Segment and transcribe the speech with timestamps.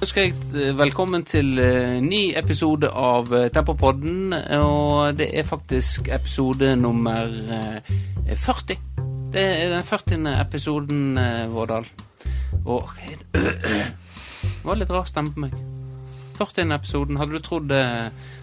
[0.00, 4.32] ønsker jeg eh, velkommen til eh, ny episode av eh, Tempopodden.
[4.56, 7.90] Og det er faktisk episode nummer eh,
[8.36, 8.78] 40.
[9.30, 10.26] Det er den 40.
[10.40, 11.02] episoden,
[11.52, 11.84] Vårdal.
[12.66, 12.88] Og
[13.30, 15.54] Det var litt rar stemme på meg.
[16.40, 16.72] 40.
[16.74, 17.20] episoden.
[17.20, 17.84] Hadde du trodd det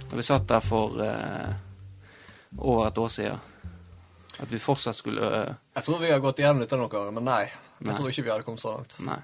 [0.07, 0.95] når vi satt der for
[2.57, 3.41] over et år siden?
[4.37, 7.41] At vi fortsatt skulle Jeg tror vi har gått igjennom dette noen ganger, men nei.
[7.49, 7.97] Jeg Nei.
[7.97, 8.95] tror ikke vi hadde kommet så langt.
[9.03, 9.19] Nei.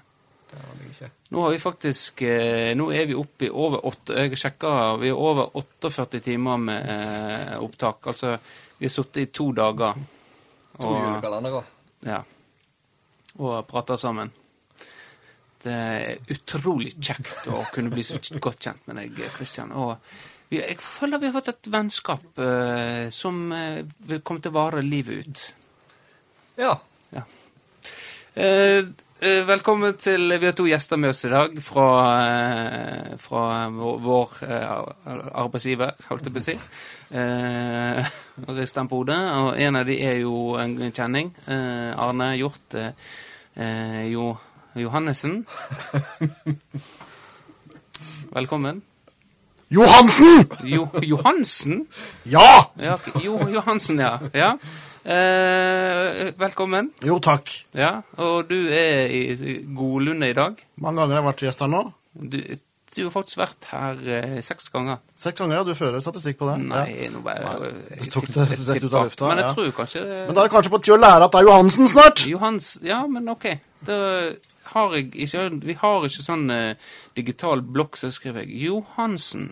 [0.50, 1.10] Det hadde vi ikke.
[1.34, 5.10] Nå har vi faktisk eh, Nå er vi oppe i over åtte Jeg sjekka, vi
[5.10, 8.12] er over 48 timer med eh, opptak.
[8.12, 8.36] Altså,
[8.78, 9.98] vi har sittet i to dager
[10.74, 11.62] To julekalendere.
[12.02, 12.22] ja,
[13.38, 14.32] og prata sammen.
[15.64, 19.72] Det er utrolig kjekt å kunne bli så godt kjent med deg, Kristian.
[19.72, 19.94] Og
[20.50, 23.80] vi, jeg føler vi har fått et vennskap eh, som eh,
[24.10, 25.44] vil komme til å vare livet ut.
[26.60, 26.74] Ja.
[27.14, 27.24] ja.
[28.34, 28.84] eh,
[29.24, 31.86] velkommen til Vi har to gjester med oss i dag fra,
[32.28, 34.66] eh, fra vår, vår eh,
[35.40, 36.54] arbeidsgiver, holdt jeg på å si.
[37.14, 38.10] Eh,
[38.58, 39.16] Risten på hodet.
[39.40, 41.32] Og en av de er jo en kjenning.
[41.46, 42.90] Eh, Arne Hjort eh,
[43.56, 44.34] eh, jo,
[44.76, 45.46] Johannessen.
[48.34, 48.82] Velkommen.
[49.70, 50.44] Johansen!
[50.68, 51.86] Jo, Johansen?
[52.28, 52.68] Ja!
[52.76, 54.18] Ja, jo, Johansen, ja.
[54.34, 54.52] ja.
[55.04, 56.86] Eh, velkommen.
[57.04, 57.50] Jo, takk.
[57.76, 60.56] Ja, og du er i Godlunde i dag.
[60.80, 61.80] Mange ganger har jeg vært gjest her nå.
[62.14, 62.38] Du,
[62.94, 65.02] du har faktisk vært her eh, seks ganger.
[65.20, 65.66] Seks ganger, ja.
[65.68, 66.56] Du fører statistikk på det.
[66.70, 67.10] Nei, Ja.
[67.12, 69.52] nå bare Nei, du tok det rett ut av lufta, Men jeg ja.
[69.58, 71.90] tror kanskje Men da er det kanskje på tide å lære at det er Johansen
[71.92, 72.24] snart?
[72.30, 73.46] Johans Ja, men OK.
[73.84, 73.98] Da
[74.72, 76.80] har jeg ikke Vi har ikke sånn eh,
[77.18, 79.50] digital blokk, så skriver jeg Johansen.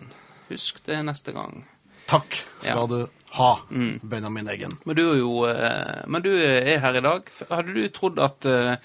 [0.49, 1.61] Husk det neste gang.
[2.07, 2.85] Takk skal Ja.
[2.87, 3.99] du ha, Mm.
[4.03, 4.71] Benjamin Eggen.
[4.85, 7.23] Men du jo eh, Men du er her i dag.
[7.49, 8.75] Hadde du trodd at eh,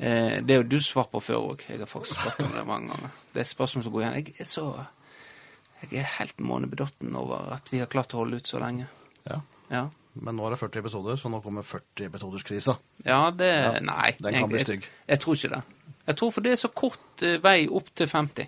[0.00, 1.62] eh, Det er jo du svart på før òg.
[1.68, 3.10] Jeg har faktisk spurt om det mange ganger.
[3.32, 4.14] Det er spørsmål som går igjen.
[4.26, 4.86] Jeg er så
[5.90, 8.86] Jeg er helt månebedotten over at vi har klart å holde ut så lenge.
[9.30, 9.40] Ja.
[9.70, 9.86] Ja.
[10.14, 12.76] Men nå er det 40 episoder, så nå kommer 40-episoderskrisa.
[13.04, 14.14] Ja, det Ja, Nei.
[14.20, 14.84] den kan bli stygg.
[15.08, 15.62] Jeg, tror ikke det.
[16.06, 18.46] Jeg tror for det er så kort vei opp til 50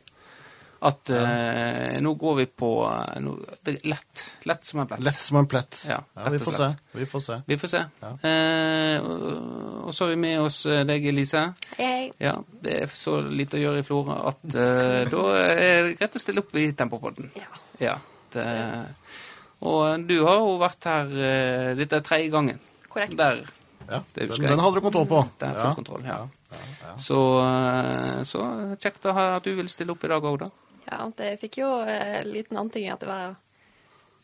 [0.81, 3.32] at eh, nå går vi på eh, nå,
[3.64, 4.25] Det er lett.
[4.44, 5.00] Lett som en plett.
[5.06, 5.78] Lett som en plett.
[5.88, 6.75] Ja, ja vi får.
[6.92, 7.38] Vi får se.
[7.47, 7.81] Vi får se.
[8.03, 8.10] Ja.
[8.28, 11.54] Eh, og- og så har vi med oss eh, deg, Elise.
[11.78, 12.10] Hei.
[12.19, 16.16] Ja, det er så lite å gjøre i Flora at eh, da er det greit
[16.19, 17.31] å stille opp i Tempopodden.
[17.38, 17.48] Ja.
[17.78, 17.97] Ja.
[18.34, 18.47] Det,
[19.66, 22.58] og du har jo vært her eh, Dette er tredje gangen.
[22.91, 23.16] Korrekt.
[23.16, 23.44] Der.
[23.87, 25.22] Ja, Det den, den hadde du kontroll på.
[25.38, 25.62] Den er Ja.
[25.69, 26.19] full kontroll, ja.
[26.50, 26.94] ja, ja.
[26.98, 28.43] Så, eh, så
[28.82, 30.50] kjekt å ha at du vil stille opp i dag òg, da.
[30.87, 33.35] Ja, det fikk jo en liten antydning at det var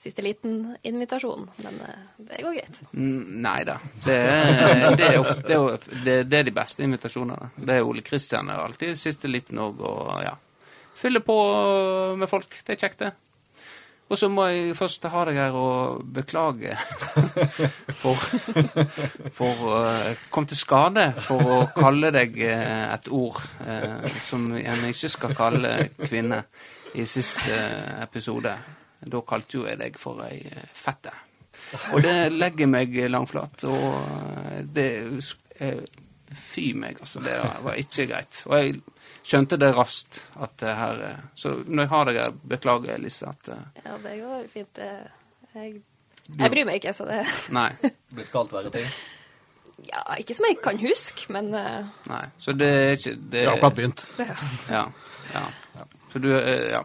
[0.02, 2.78] siste liten invitasjon, men eh, det går greit.
[2.92, 3.76] Mm, Nei da.
[4.04, 4.18] Det,
[4.98, 5.10] det,
[6.04, 7.52] det, det, er de beste invitasjonene.
[7.56, 10.34] Det er Ole Kristian alltid siste liten òg, og ja.
[10.98, 11.36] Fylle på
[12.18, 12.58] med folk.
[12.66, 13.12] Det er kjekt, det.
[14.12, 16.74] Og så må jeg først ha deg her og beklage
[18.02, 18.20] for
[19.32, 19.78] For å
[20.28, 25.36] komme til skade for å kalle deg uh, et ord uh, som en ikke skal
[25.38, 26.42] kalle kvinne
[26.92, 27.56] i siste
[28.02, 28.52] episode.
[29.00, 30.42] Da kalte jo jeg deg for ei
[30.76, 31.14] fette.
[31.94, 33.64] Og det legger meg langflat.
[33.64, 34.90] Og det
[36.32, 37.20] Fy meg, altså.
[37.20, 37.34] Det
[37.64, 38.38] var ikke greit.
[38.48, 38.78] Og jeg
[39.22, 43.02] skjønte det raskt at det her eh, Så når jeg har deg her, beklager jeg,
[43.04, 44.78] Lise, at eh, Ja, det går fint.
[44.82, 45.08] eh,
[45.54, 45.82] Jeg,
[46.38, 47.22] jeg bryr meg ikke, så det
[47.54, 47.68] Nei.
[48.16, 48.86] Blitt kalt verre ting.
[49.88, 52.24] Ja, ikke som jeg kan huske, men nei.
[52.38, 54.04] Så det er ikke det, er har akkurat begynt.
[54.70, 54.84] Ja.
[55.32, 55.86] ja.
[56.12, 56.82] Så du Ja.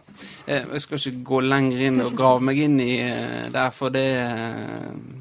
[0.48, 2.96] Jeg skal ikke gå lenger inn og grave meg inn i
[3.54, 4.06] der, for det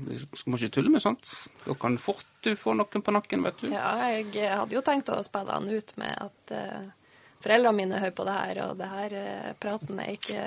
[0.07, 1.35] Du Vi må ikke tulle med sånt.
[1.67, 3.69] Da kan fort du få noen på nakken, vet du.
[3.75, 6.55] ja, jeg hadde jo tenkt å spille han ut med at
[7.45, 10.45] foreldrene mine hører på det her, og det her eh, praten er ikke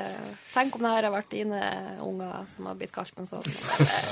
[0.53, 1.61] Tenk om det her har vært dine
[2.03, 3.49] unger som har blitt kalt noe sånt.
[3.83, 4.09] Eh,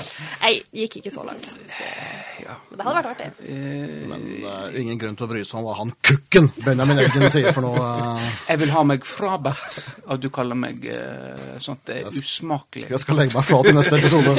[0.48, 0.54] jeg
[0.84, 1.46] gikk ikke så langt.
[1.58, 3.28] Men det hadde vært artig.
[3.44, 7.26] Eh, Men er ingen grunn til å bry seg om hva han kukken Benjamin Eggen
[7.32, 7.82] sier for noe.
[7.82, 8.28] Uh...
[8.48, 9.72] Jeg vil ha meg frabedt
[10.08, 11.82] at du kaller meg uh, sånt.
[11.88, 12.88] Det er usmakelig.
[12.94, 14.32] Jeg skal legge meg flat i neste episode.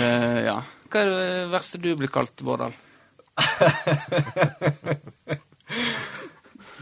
[0.00, 0.58] uh, ja.
[0.90, 2.74] Hva er det verste du blir kalt, Vårdal?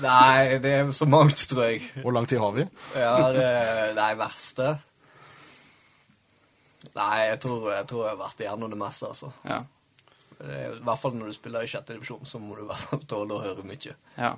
[0.00, 1.82] Nei, det er så mangt, tror jeg.
[2.00, 2.64] Hvor lang tid har vi?
[2.96, 3.48] Ja, det
[3.98, 4.70] Nei, verste
[6.96, 9.30] Nei, jeg tror, jeg tror jeg har vært igjennom det meste, altså.
[9.48, 9.60] Ja.
[10.42, 12.82] Er, I hvert fall når du spiller i sjette divisjon, så må du i hvert
[12.90, 13.94] fall tåle å høre mye.
[14.18, 14.32] Ja.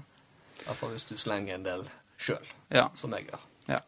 [0.60, 1.86] I hvert fall hvis du slenger en del
[2.20, 2.90] sjøl, Ja.
[3.00, 3.42] som jeg gjør.
[3.72, 3.80] Ja.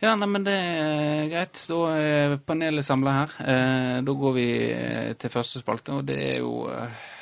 [0.00, 1.60] Ja, nei, men det er greit.
[1.68, 3.32] Da er panelet samla her.
[3.44, 7.17] Eh, da går vi eh, til første spalte, og det er jo eh, er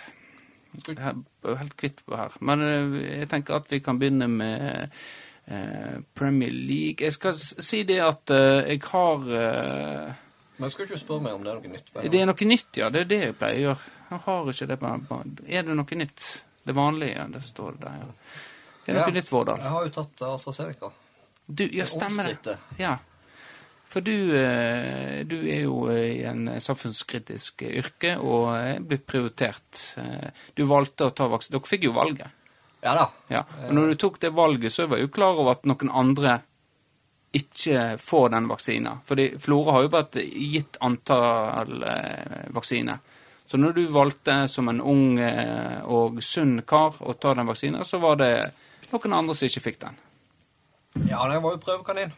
[1.60, 2.36] helt kvitt på her.
[2.40, 4.90] Men eh, jeg tenker at vi kan begynne med
[5.46, 7.04] eh, Premier League.
[7.06, 10.12] Jeg skal si det at eh, jeg har eh,
[10.58, 11.92] Men skal ikke spørre meg om det er noe nytt?
[11.92, 12.90] på Det er noe nytt, ja.
[12.90, 13.94] Det er det jeg pleier å gjøre.
[14.10, 16.28] Jeg har ikke det på Er det noe nytt?
[16.66, 18.12] Det vanlige, det står det der, ja.
[18.86, 19.14] Er noe Ja.
[19.14, 19.58] nytt, Vårdal?
[19.62, 20.90] Jeg har jo tatt AstraZeneca.
[21.46, 22.56] Du, ja, stemmer det.
[22.78, 22.96] Ja.
[23.96, 29.78] For du, eh, du er jo i en samfunnskritisk yrke og er blitt prioritert.
[29.96, 31.56] Eh, Du valgte å ta vaksine.
[31.56, 32.28] Dere fikk jo valget.
[32.84, 33.06] Ja da.
[33.32, 33.40] Ja.
[33.68, 36.42] Og når du tok det valget, så var jo klar over at noen andre
[37.32, 38.98] ikke får den vaksina.
[39.08, 43.00] Fordi Flora har jo bare et gitt antall eh, vaksiner.
[43.48, 47.80] Så når du valgte som en ung eh, og sunn kar å ta den vaksina,
[47.84, 48.32] så var det
[48.92, 49.98] noen andre som ikke fikk den.
[51.08, 52.12] Ja, det var jo prøvekanin.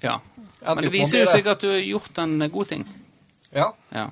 [0.00, 0.20] Ja.
[0.62, 2.84] Men det viser jo seg at du har gjort en god ting.
[3.54, 3.72] Ja.
[3.94, 4.10] Ja.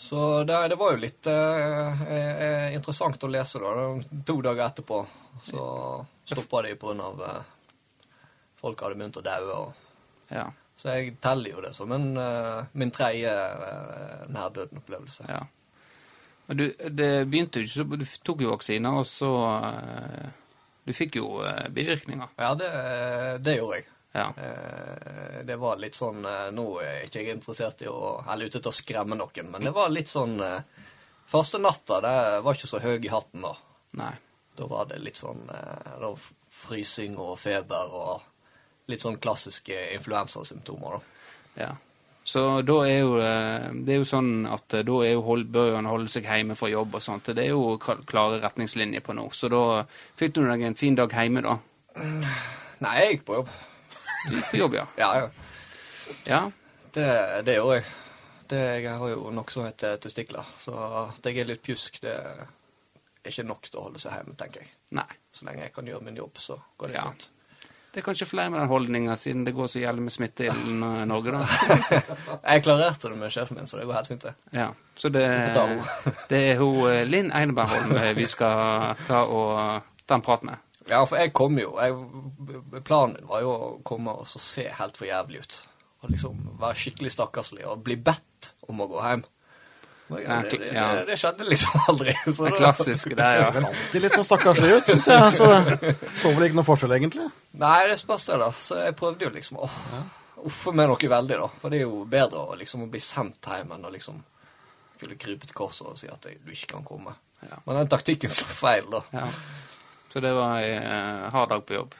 [0.00, 3.74] Så det, det var jo litt eh, eh, interessant å lese, da.
[4.26, 5.02] To dager etterpå
[5.44, 5.64] så
[6.24, 6.72] stoppa de
[7.04, 7.42] av eh,
[8.62, 9.52] folk hadde begynt å daue.
[9.66, 9.72] og-
[10.30, 10.46] Ja.
[10.80, 15.28] Så jeg teller jo det som en, eh, min tredje eh, nærdøden-opplevelse.
[15.28, 15.42] ja.
[16.46, 19.28] Men du, det begynte jo ikke så Du tok jo vaksiner, og så
[19.62, 20.30] eh,
[20.86, 22.28] Du fikk jo eh, bivirkninger.
[22.40, 22.70] Ja, det,
[23.44, 23.84] det gjorde jeg.
[24.12, 24.32] Ja.
[24.36, 28.58] Eh, Det var litt sånn eh, Nå er ikke jeg interessert i å Eller ute
[28.58, 30.64] etter å skremme noen, men det var litt sånn eh,
[31.30, 33.52] Første natta det var ikke så høy i hatten da.
[34.00, 34.10] Nei.
[34.58, 35.60] Da var det litt sånn det
[36.02, 36.10] da
[36.64, 41.30] frysing og feber og litt sånn klassiske influensasymptomer, da.
[41.62, 41.70] Ja.
[42.26, 45.86] Så da er jo Det er jo sånn at da er jo hold, bør han
[45.86, 47.30] holde seg hjemme fra jobb og sånt.
[47.30, 49.28] Det er jo klare retningslinjer på nå.
[49.30, 49.84] Så da
[50.18, 51.60] fikk du deg en fin dag hjemme, da.
[52.82, 53.54] Nei, jeg gikk på jobb.
[54.50, 54.86] På jobb, ja.
[55.00, 55.28] Ja, ja.
[56.26, 56.40] Ja.
[56.92, 57.08] Det,
[57.46, 57.84] det gjør jeg.
[58.50, 60.74] Det, jeg har jo noe som heter testikler, så
[61.06, 62.48] at jeg er litt pjusk, det er
[63.30, 64.72] ikke nok til å holde seg hjemme, tenker jeg.
[64.98, 65.06] Nei.
[65.32, 67.04] Så lenge jeg kan gjøre min jobb, så går det Ja.
[67.12, 67.28] fint.
[67.90, 70.50] Det er kanskje flere med den holdninga, siden det går så jævlig med smitte i
[71.10, 71.40] Norge, da.
[72.54, 74.34] Jeg klarerte det med sjefen min, så det går helt fint, det.
[74.54, 74.68] Ja.
[74.98, 75.24] Så det,
[76.30, 80.58] det er hun eh, Linn Einebergholm eh, vi skal ta og ta en prat med.
[80.90, 81.94] Ja, for jeg kom jo jeg,
[82.86, 85.58] Planen min var jo å komme og se helt for jævlig ut.
[86.00, 89.26] Og liksom være skikkelig stakkarslig og bli bedt om å gå hjem.
[90.10, 90.86] Ja, det, det, ja.
[90.94, 92.14] det, det skjedde liksom aldri.
[92.24, 93.50] Så Det er klassiske der, Det ja.
[93.54, 95.28] vel alltid litt sånn stakkarslig ut, syns jeg.
[95.36, 97.28] Så det så vel ikke noe forskjell, egentlig.
[97.62, 98.50] Nei, det spørs det, da.
[98.56, 99.70] Så jeg prøvde jo liksom å
[100.50, 101.48] uffe meg noe veldig, da.
[101.62, 104.18] For det er jo bedre å liksom å bli sendt hjem enn å liksom
[104.96, 107.14] skulle krype til korset og si at du ikke kan komme.
[107.46, 107.60] Ja.
[107.64, 109.04] Men den taktikken slo feil, da.
[109.14, 109.28] ja.
[110.10, 111.94] Så det var en eh, hard dag på jobb.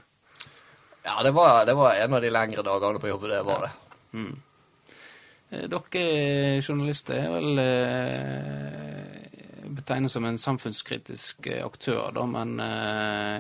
[1.05, 3.71] Ja, det var, det var en av de lengre dagene på jobb, det var det.
[4.19, 4.35] Mm.
[5.51, 9.17] Eh, Dere journalister er vel eh,
[9.71, 13.37] betegnet som en samfunnskritisk eh, aktør, da, men eh,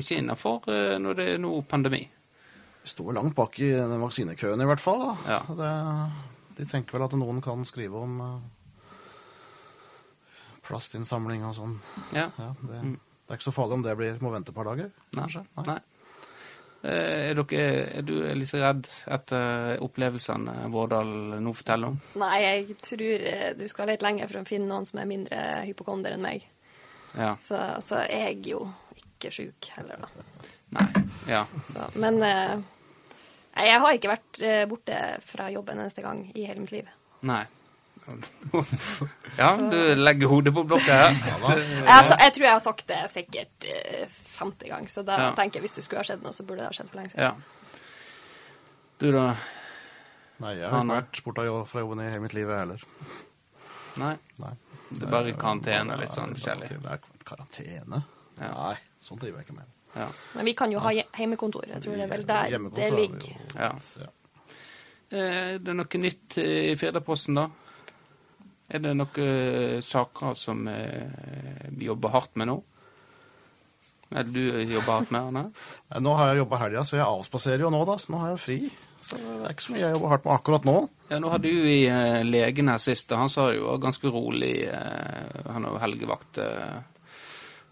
[0.00, 2.02] ikke innafor eh, når det er nå pandemi.
[2.84, 5.00] Vi står langt bak i den vaksinekøen, i hvert fall.
[5.04, 5.14] Da.
[5.36, 5.40] Ja.
[5.60, 5.70] Det,
[6.58, 8.40] de tenker vel at noen kan skrive om eh,
[10.66, 11.74] plastinnsamling og sånn.
[12.16, 12.30] Ja.
[12.40, 12.98] Ja, det, Mm.
[13.24, 14.90] Det er ikke så farlig om det blir, må vente et par dager.
[15.14, 15.22] Nei.
[15.22, 15.44] kanskje.
[15.56, 15.66] Nei.
[15.72, 15.80] Nei.
[16.84, 21.96] Er, dere, er du like redd etter opplevelsene Vårdal nå forteller om?
[22.20, 25.38] Nei, jeg tror eh, du skal litt lenger for å finne noen som er mindre
[25.64, 26.44] hypokonder enn meg.
[27.16, 27.32] Ja.
[27.40, 28.60] Så, så er jeg jo
[28.98, 30.50] ikke sjuk heller, da.
[30.76, 30.86] Nei.
[31.30, 31.42] Ja.
[31.72, 32.58] Så, men eh,
[33.64, 36.92] jeg har ikke vært eh, borte fra jobb en eneste gang i hele mitt liv.
[37.24, 37.46] Nei.
[39.38, 41.14] Ja, du legger hodet på blokka her.
[41.16, 44.06] Jeg, har sa- jeg tror jeg har sagt det sikkert eh,
[44.38, 45.30] 50 ganger, så da Ja.
[45.34, 47.10] tenker jeg hvis det skulle ha skjedd noe, så burde det ha skjedd for lenge
[47.14, 47.24] siden.
[47.24, 47.34] Ja.
[49.00, 49.26] Du, da?
[50.44, 52.84] Nei, jeg har ikke vært borte fra jobben i hele mitt liv, jeg heller.
[54.02, 54.14] Nei.
[54.42, 54.52] Nei.
[54.90, 56.68] Det er bare karantene, litt sånn forskjellig.
[56.82, 58.02] Det er karantene?
[58.38, 58.50] Ja.
[58.50, 59.70] Nei, sånt driver jeg ikke med.
[59.94, 60.08] Ja.
[60.34, 61.66] Men vi kan jo ha hjemmekontor.
[61.70, 63.36] Jeg tror det er vel der det ligger.
[63.54, 63.72] Ja.
[64.02, 64.08] Ja.
[65.14, 67.48] Eh, Det er noe nytt i Firdaposten, da?
[68.72, 72.62] Er det noen saker som eh, vi jobber hardt med nå?
[74.14, 75.44] Eller du jobber hardt med, Arne?
[76.04, 77.98] Nå har jeg jobba helga, så jeg avspaserer jo nå, da.
[77.98, 78.58] Så nå har jeg fri.
[79.04, 80.76] Så det er ikke så mye jeg jobber hardt med akkurat nå.
[81.10, 83.82] Ja, nå hadde du i eh, legen her sist, og han sa det jo var
[83.82, 84.54] ganske rolig.
[84.70, 86.82] Eh, han er jo helgevakt eh,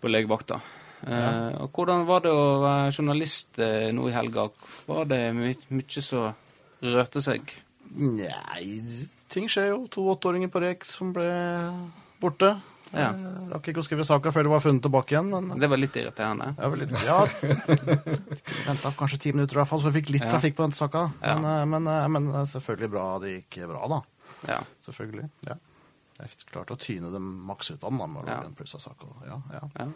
[0.02, 0.60] på legevakta.
[1.02, 1.58] Ja.
[1.58, 4.44] og hvordan var det å være journalist eh, nå i helga?
[4.86, 6.28] Var det my mye som
[6.78, 7.50] rørte seg?
[7.98, 8.62] Nei,
[9.32, 9.80] ting skjer jo.
[9.94, 11.26] To åtteåringer på rek som ble
[12.22, 12.52] borte.
[12.92, 13.08] Ja.
[13.16, 15.80] Jeg rakk ikke å skrive saka før de var funnet tilbake igjen, men Det var
[15.80, 16.50] litt irriterende.
[16.60, 17.20] Ja, var litt, ja,
[18.66, 20.30] venta kanskje ti minutter i hvert fall, så vi fikk litt Ja.
[20.34, 21.06] trafikk på den saka.
[21.22, 21.38] Ja.
[21.38, 24.02] Men, eh, men, eh, men eh, selvfølgelig bra det gikk bra, da.
[24.48, 24.60] Ja.
[24.84, 25.30] Selvfølgelig.
[25.48, 25.54] ja.
[26.20, 28.36] Jeg klarte å tyne det maks ut av den da, med Ja.
[28.42, 28.96] den en plussa sak.
[29.00, 29.60] og- Ja, ja.
[29.78, 29.86] Ja.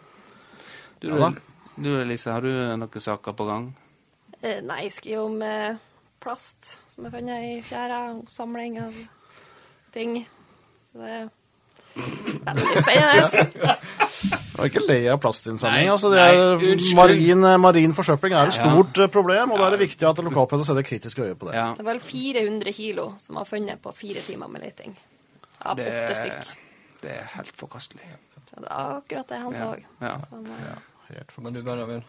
[0.99, 1.31] Du, Ja
[1.79, 3.75] du Elise, har du noen saker på gang?
[4.41, 5.77] Eh, Nei, jeg skriver om eh,
[6.19, 7.29] plast som er funnet
[7.59, 8.27] i fjæra.
[8.27, 8.93] Samling av
[9.93, 10.27] ting.
[10.97, 11.27] Det er
[12.45, 13.75] veldig spennende.
[14.57, 15.89] Og ikke lei av plastinnsamling.
[15.93, 18.69] Altså, det er marin, marin forsøpling er et Ja.
[18.71, 21.55] stort eh, problem, og da er det viktig at lokalpedagog setter kritiske øye på det.
[21.55, 21.67] Ja.
[21.77, 24.97] Det var vel 400 kilo som var funnet på fire timer med leting.
[25.61, 26.55] Av Det, åtte stykk.
[27.01, 28.05] det er helt forkastelig.
[28.49, 29.83] Så det er akkurat det han sa òg.
[30.01, 30.17] Ja.
[31.09, 32.03] Helt Men du, Benjamin,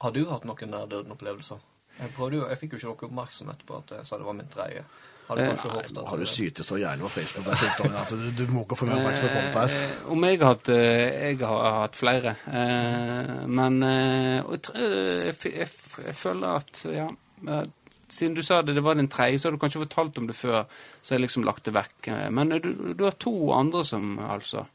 [0.00, 1.58] har du hatt noen nær døden-opplevelser?
[2.00, 4.84] Jeg jeg fikk jo ikke noe oppmerksomhet på at jeg sa det var min tredje.
[5.32, 7.96] Har du Eh, kanskje håpet at Har du sytet så jævlig på Facebook der, Tommy,
[8.04, 9.76] at du, du må ikke få mer oppmerksomhet her.
[9.82, 12.34] Eh, om jeg har hatt eh, Jeg har hatt flere.
[12.46, 15.70] Eh, men eh, jeg, jeg, jeg,
[16.06, 17.08] jeg føler at ja
[17.48, 17.64] eh,
[18.12, 20.34] Siden du sa det, det var din tredje, så har du kanskje fortalt om det
[20.36, 20.66] før,
[21.00, 22.08] så har jeg liksom lagt det vekk.
[22.12, 24.66] Eh, Men eh, du, du har to andre som altså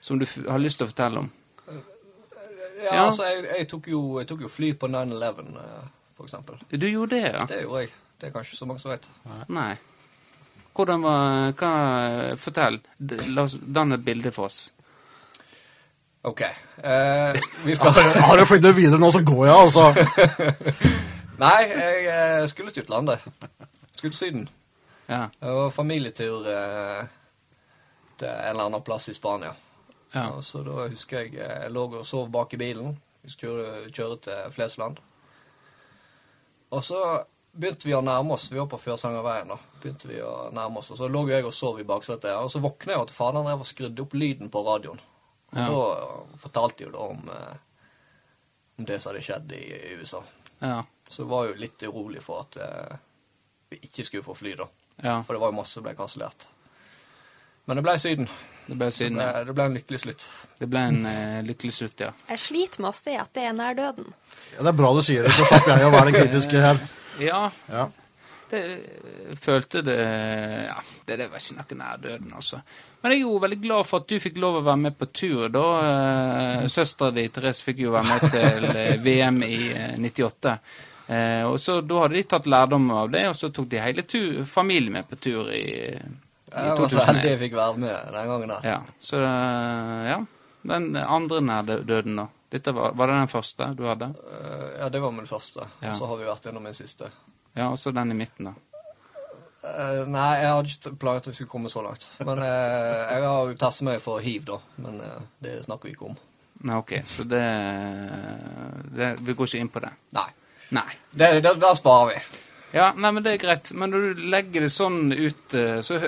[0.00, 1.30] Som du har lyst til å fortelle om.
[2.78, 3.06] Ja, Ja.
[3.08, 6.60] altså, jeg, jeg, tok jo, jeg tok jo fly på 9-11, eh, for eksempel.
[6.70, 7.46] Du gjorde det, ja?
[7.50, 7.90] Det gjorde jeg.
[8.20, 9.08] Det er kanskje så mange som vet.
[9.50, 9.72] Nei.
[10.78, 11.70] Hvordan var hva,
[12.38, 12.76] Fortell.
[13.34, 14.68] La oss danne et bilde for oss.
[16.28, 16.42] OK.
[16.42, 17.90] Eh, vi skal
[18.28, 19.86] Har du flyttet videre nå, så går jeg, altså.
[21.42, 23.24] Nei, jeg eh, skulle til utlandet.
[23.96, 24.48] Skulle til Syden.
[25.08, 25.24] Ja.
[25.40, 27.08] Det var familietur eh,
[28.18, 29.54] til en eller annen plass i Spania.
[30.14, 30.28] ja.
[30.30, 32.94] Og så da husker jeg eh, jeg lå og sov bak i bilen.
[33.22, 35.02] Vi skulle kjøre, kjøre til Flesland.
[36.70, 37.02] Og så
[37.52, 38.50] begynte vi å nærme oss.
[38.52, 39.48] Vi var på Førsangerveien.
[39.48, 39.58] da.
[39.82, 42.32] Begynte vi å nærme oss, og Så lå jo jeg og sov i baksetet.
[42.42, 45.00] Og så våkna jeg av til faderen drev og skrudde opp lyden på radioen.
[45.52, 45.68] Og Ja.
[45.68, 47.56] da fortalte jo da om, eh,
[48.78, 50.22] om det som hadde skjedd i, i USA.
[50.60, 50.82] Ja.
[51.08, 52.96] Så jeg var jo litt urolig for at eh,
[53.70, 54.66] vi ikke skulle få fly, da.
[55.02, 55.22] ja.
[55.22, 56.46] For det var jo masse som ble kansellert.
[57.68, 58.28] Men det ble Syden.
[58.68, 60.22] Det ble Det ble, det ble en lykkelig slutt.
[60.58, 62.10] Det ble en uh, lykkelig slutt, ja.
[62.28, 64.06] Jeg sliter med å se at det er nær døden.
[64.54, 66.80] Ja, det er bra du sier det, så slapp jeg å være den kritiske her.
[67.20, 67.88] Ja, Ja.
[68.50, 70.76] Det jeg følte det Ja,
[71.06, 72.60] det, det var ikke noe nær døden, altså.
[73.02, 75.06] Men jeg er jo veldig glad for at du fikk lov å være med på
[75.14, 75.64] tur, da.
[75.88, 80.54] Eh, Søstera di, Therese, fikk jo være med til eh, VM i eh, 98.
[81.08, 84.02] Eh, og så Da hadde de tatt lærdom av det, og så tok de hele
[84.08, 87.06] tur, familien med på tur i, i Jeg var så 2001.
[87.12, 88.66] heldig jeg fikk være med den gangen der.
[88.72, 90.18] Ja, så eh, ja.
[90.68, 92.26] Den andre nær døden, da.
[92.50, 94.06] Dette var, var det den første du hadde?
[94.24, 95.66] Eh, ja, det var min første.
[95.84, 95.92] Ja.
[95.96, 97.10] Så har vi vært gjennom min siste.
[97.58, 98.54] Ja, og så den i midten, da.
[99.58, 102.06] Uh, nei, jeg hadde ikke planlagt at vi skulle komme så langt.
[102.22, 104.58] Men uh, jeg har jo testet meg for hiv, da.
[104.84, 106.18] Men uh, det snakker vi ikke om.
[106.68, 107.42] Nei, OK, så det,
[108.94, 109.90] det Vi går ikke inn på det.
[110.18, 110.28] Nei.
[110.78, 110.88] Nei.
[111.10, 112.22] Det, det, det sparer vi.
[112.76, 113.72] Ja, nei, men det er greit.
[113.74, 116.00] Men når du legger det sånn ut, så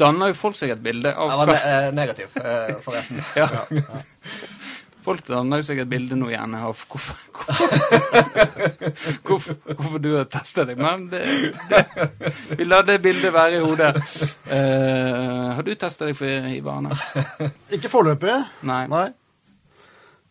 [0.00, 2.32] danner jo folk seg et bilde av Jeg var ne negativ,
[2.82, 3.20] forresten.
[3.36, 3.84] forresten.
[3.84, 4.48] ja.
[5.00, 7.70] Folk danner jo seg et bilde nå gjerne av hvorfor, hvorfor,
[9.26, 9.56] hvorfor,
[10.00, 10.78] hvorfor du har testa deg.
[10.78, 11.22] Men det,
[11.68, 11.84] det,
[12.58, 13.96] vi lar det bildet være i hodet.
[14.46, 16.96] Uh, har du testa deg for Ivana?
[17.70, 18.36] Ikke foreløpig.
[18.62, 18.86] Nei.
[18.90, 19.08] Nei.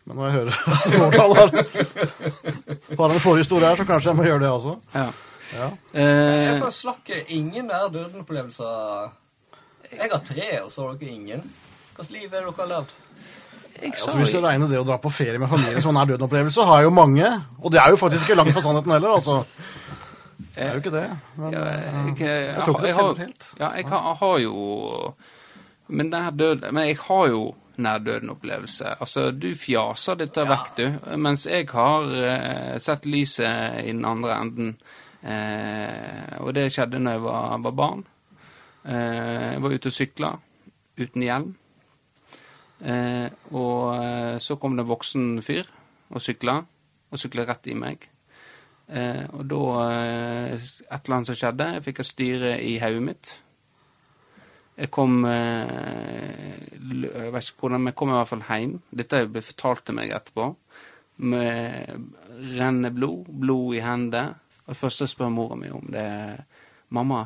[0.05, 0.53] Men når jeg hører
[0.97, 4.77] Vårdal har, en forhistorie her, så kanskje jeg må gjøre det også.
[4.95, 5.07] Ja.
[5.49, 5.67] Ja.
[5.93, 9.11] Uh, Jeg får slakke, ingen nær døden-opplevelser.
[9.89, 11.45] Jeg har tre, og så har dere ingen.
[11.95, 12.97] Hvilket liv er det dere har levd?
[13.79, 16.65] Altså, hvis du regner det å dra på ferie med familien som en nær døden-opplevelse,
[16.67, 17.29] har jeg jo mange.
[17.63, 19.43] Og det er jo faktisk ikke langt fra sannheten heller, altså.
[20.39, 21.07] Det er jo ikke det.
[21.39, 23.49] Men ja, jeg, jeg, jeg ikke det teller helt.
[23.59, 24.55] Ja, jeg har, har jo
[25.87, 27.43] Men død Men jeg har jo
[27.79, 28.95] nær døden-opplevelse.
[28.99, 31.15] Altså, du fjaser dette vekk, du.
[31.17, 34.73] Mens jeg har eh, sett lyset i den andre enden.
[35.23, 38.03] Eh, og det skjedde når jeg var, var barn.
[38.83, 40.33] Eh, jeg var ute og sykla
[40.99, 41.55] uten hjelm.
[42.79, 45.67] Eh, og eh, så kom det en voksen fyr
[46.09, 46.55] og sykla,
[47.09, 48.07] og sykla rett i meg.
[48.89, 51.69] Eh, og da eh, Et eller annet som skjedde.
[51.75, 53.33] Jeg fikk et styre i hodet mitt.
[54.79, 58.77] Jeg kom eh, Jeg vet ikke hvordan, men jeg kom i hvert fall hjem.
[59.01, 60.53] Dette ble fortalt til meg etterpå.
[61.29, 61.99] Med
[62.55, 64.39] rennende blod, blod i hendene.
[64.69, 66.05] Og først spør mora mi om, det
[66.89, 67.25] 'Mamma,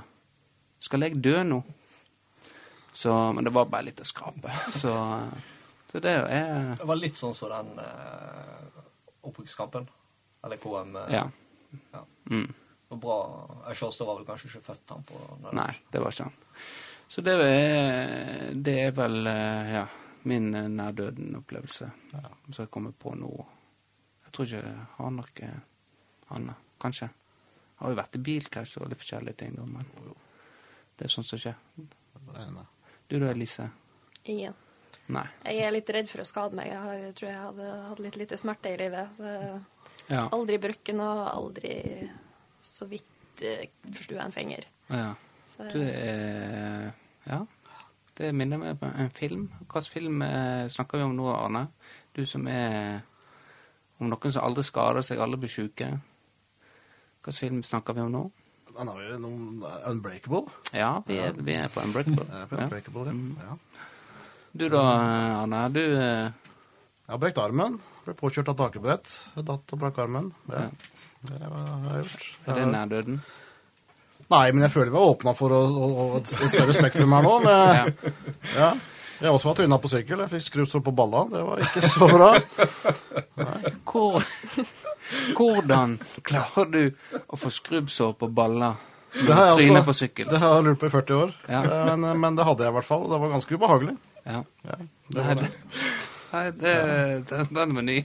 [0.79, 1.63] skal jeg dø nå?'
[2.93, 4.53] Så, men det var bare litt å skrape.
[4.69, 4.93] Så,
[5.91, 8.83] så det er Det var litt sånn som den uh,
[9.25, 9.87] opprykkskampen.
[10.43, 10.95] Eller KM.
[10.95, 11.29] eh, Ja.
[11.91, 12.05] ja.
[12.29, 12.53] Mm.
[12.89, 13.17] Og bra.
[13.73, 15.55] Sjåstad var vel kanskje ikke født han på den.
[15.57, 16.35] Nei, det var ikke han.
[17.07, 19.83] Så det er, det er vel eh, ja,
[20.29, 22.23] min eh, nærdøden-opplevelse ja.
[22.49, 23.31] som jeg kommer på nå.
[24.25, 25.51] Jeg tror ikke jeg har noe
[26.33, 26.69] annet.
[26.81, 27.07] Kanskje.
[27.07, 29.87] Jeg Har jo vært i bilkrasj og litt forskjellige ting, da, men
[30.97, 31.55] det er sånt som skjer.
[31.77, 32.72] det regner.
[33.19, 33.69] Du Elise?
[34.25, 34.53] Ingen.
[35.13, 35.25] Nei.
[35.45, 36.69] Jeg er litt redd for å skade meg.
[36.71, 39.17] Jeg har, jeg tror jeg hadde hatt litt lite smerte i livet.
[39.17, 39.33] Så
[40.09, 40.27] Ja.
[40.35, 42.09] aldri brukken noe, aldri
[42.63, 44.65] så vidt eh, forstua en finger.
[44.89, 45.13] ja.
[45.55, 46.93] Så, Du er
[47.27, 47.45] Ja.
[48.15, 49.47] Det minner meg på en film.
[49.59, 51.67] Hvilken film eh, snakker vi om nå, Arne?
[52.13, 53.01] Du som er
[53.99, 55.99] om noen som aldri skader seg, alle blir sjuke.
[57.23, 58.31] Hvilken film snakker vi om nå?
[58.73, 60.47] Den har jo noen Unbreakable.
[60.73, 62.25] Ja, vi er, vi er på Unbreakable.
[62.25, 63.53] Jeg er på Unbreakable, ja.
[63.53, 63.83] ja.
[64.53, 64.81] Du da,
[65.43, 65.61] Arne?
[65.73, 66.31] Du eh,
[67.03, 67.79] Jeg har brekt armen.
[68.05, 69.13] Ble påkjørt av takebrett.
[69.37, 70.31] Datt og brakk armen.
[70.49, 70.67] Ja.
[71.23, 72.27] Det har jeg gjort.
[72.47, 73.21] Er det nær døden?
[74.33, 77.25] Nei, men jeg føler vi har åpna for å, å, å, et større spektrum her
[77.25, 77.33] nå.
[77.43, 78.09] Med,
[78.61, 78.71] ja.
[79.23, 80.19] Jeg har også vært tryna på sykkel.
[80.19, 81.21] Jeg fikk skrubbsår på balla.
[81.31, 82.31] Det var ikke så bra.
[83.87, 84.25] Hvor,
[85.37, 85.93] hvordan
[86.27, 86.81] klarer du
[87.31, 88.75] å få skrubbsår på baller
[89.13, 90.27] Det har jeg også- på sykkel?
[90.29, 91.31] Det har jeg lurt på i 40 år.
[91.47, 91.61] Ja.
[91.63, 93.03] Eh, Men, men det hadde jeg i hvert fall.
[93.07, 93.95] og Det var ganske ubehagelig.
[94.25, 94.43] Ja.
[94.67, 94.75] Ja,
[95.13, 95.51] det var det, det.
[96.33, 96.75] nei, det,
[97.29, 97.97] den, den var ny.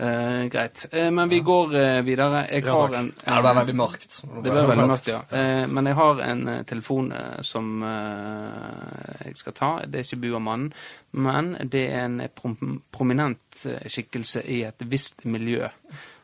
[0.00, 0.86] Eh, greit.
[0.92, 2.46] Eh, men vi går eh, videre.
[2.48, 4.14] Jeg Ja, har en, Ja, det ble veldig mørkt.
[4.22, 5.18] Det ble veldig mørkt, ja.
[5.30, 7.12] Eh, men jeg har en telefon
[7.44, 9.70] som jeg skal ta.
[9.84, 10.72] Det er ikke Buamannen,
[11.12, 15.68] men det er en prom prominent skikkelse i et visst miljø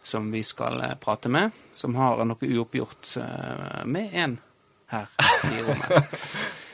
[0.03, 3.17] som vi skal prate med, som har noe uoppgjort
[3.85, 4.39] med en
[4.89, 5.09] her
[5.53, 6.63] i rommet.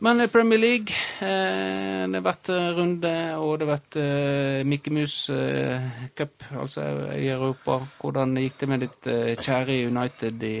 [0.00, 4.94] Men Premier League eh, Det har vært eh, runde, og det har vært eh, Mickey
[4.94, 7.78] Mouse eh, Cup, altså i Europa.
[8.00, 9.08] Hvordan gikk det med ditt
[9.42, 10.56] kjære United i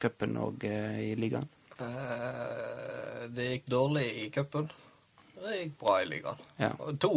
[0.00, 1.48] cupen og i ligaen?
[1.80, 4.68] Eh, det gikk dårlig i cupen.
[5.40, 6.44] Det gikk bra i ligaen.
[6.60, 6.74] Ja.
[7.00, 7.14] To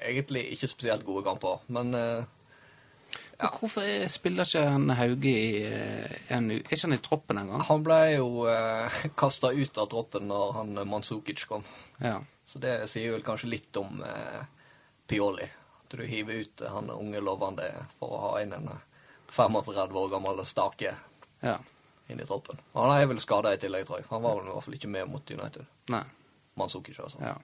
[0.00, 1.94] egentlig ikke spesielt gode kamper, men
[3.40, 3.48] Ja.
[3.56, 6.16] Hvorfor er- spiller ikke han Hauge i NU?
[6.36, 6.54] en u...
[6.58, 7.62] Er ikke han i troppen engang?
[7.64, 11.64] han ble jo eh, kasta ut av troppen når han eh, Manzukic kom.
[11.98, 12.18] Ja.
[12.46, 14.44] Så det sier vel kanskje litt om eh,
[15.06, 15.48] Pioli.
[15.84, 18.86] At du hiver ut eh, han unge lovende for å ha inn en eh,
[19.30, 20.94] 35 år gammel stake
[21.40, 21.56] ja.
[22.10, 22.58] inn i troppen.
[22.74, 24.08] Og han er vel skada i tillegg, tror jeg.
[24.10, 25.64] Han var vel i hvert fall ikke med mot United.
[25.94, 26.02] Nei.
[26.58, 27.22] Manzukic, altså.
[27.22, 27.36] Ja.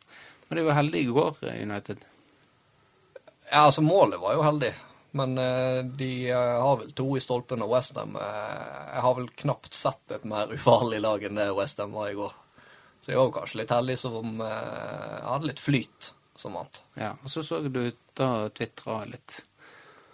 [0.49, 2.05] Men de var heldige i går, eh, United.
[3.47, 4.73] Ja, altså målet var jo heldig.
[5.17, 8.25] Men eh, de eh, har vel to i stolpen og Westham uh,
[8.93, 12.35] Jeg har vel knapt sett et mer ufarlig lag enn det Westham var i går.
[13.01, 16.83] Så jeg var kanskje litt heldig som uh, hadde litt flyt som vant.
[16.95, 17.15] Ja.
[17.25, 19.43] Og så så du og tvitra litt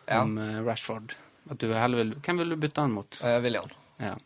[0.06, 0.22] Ja.
[0.22, 1.14] om eh, Rashford.
[1.50, 3.18] At du heller vil Hvem vil du bytte han mot?
[3.22, 3.70] Uh, William.
[4.02, 4.16] Ja.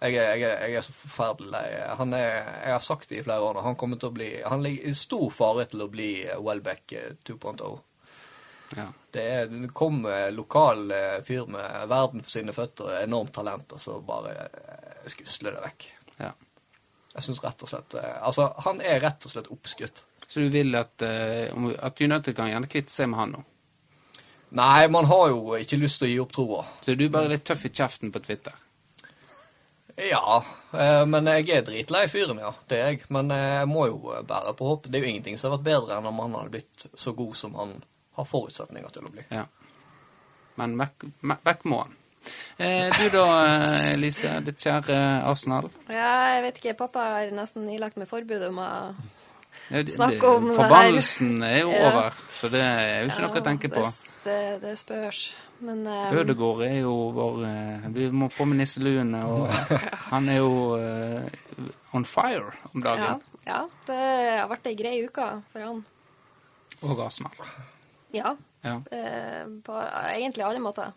[0.00, 1.64] Jeg er, jeg, er, jeg er så forferdelig lei.
[1.72, 3.62] Jeg har sagt det i flere år nå.
[3.64, 6.92] Han kommer til å bli Han ligger i stor fare til å bli eh, Welbeck
[6.92, 7.78] eh, 2.0.
[8.74, 8.86] ja.
[9.10, 13.80] Det, er, det kommer lokal eh, fyr med verden for sine føtter enormt talent, og
[13.80, 15.88] så bare eh, skusler det vekk.
[16.24, 16.32] ja.
[17.16, 20.02] Jeg synes rett og slett eh, Altså, han er rett og slett oppskutt.
[20.26, 23.44] Så du vil at, uh, at United kan gjerne kvitte seg med han nå?
[24.58, 26.60] Nei, man har jo ikke lyst til å gi opp troa.
[26.82, 28.54] Så du er bare litt tøff i kjeften på Twitter?
[29.96, 30.44] Ja,
[30.76, 32.52] eh, men jeg er dritlei fyren, ja.
[32.68, 33.06] Det er jeg.
[33.12, 34.88] Men eh, jeg må jo eh, bære på håp.
[34.90, 37.36] Det er jo ingenting som har vært bedre enn om han hadde blitt så god
[37.40, 37.78] som han
[38.16, 39.24] har forutsetninger til å bli.
[39.30, 39.44] Ja.
[40.56, 41.94] Men vekk, må han.
[42.58, 43.26] Eh, du da,
[44.00, 44.96] Lise, ditt kjære
[45.28, 45.68] Arsenal.
[45.92, 46.76] Ja, jeg vet ikke.
[46.80, 48.70] Pappa har nesten ilagt meg forbud om å
[49.70, 50.62] Ja, det- Snakk om det her.
[50.62, 51.88] Forbannelsen er jo Ja.
[51.90, 53.82] over, så det er jo ikke noe å tenke på.
[53.82, 55.34] Det, det, det spørs.
[55.60, 59.48] Men um, Ødegård er jo vår eh, Vi må på med nisseluene, og
[60.10, 63.22] han er jo uh, on fire om ja, dagen.
[63.46, 63.96] ja, det
[64.40, 65.84] har vært ei grei uke for han.
[66.82, 67.32] Og Arsenal.
[68.14, 68.36] Ja.
[68.62, 68.82] Ja.
[68.90, 69.76] eh, på
[70.14, 70.92] egentlig alle måter.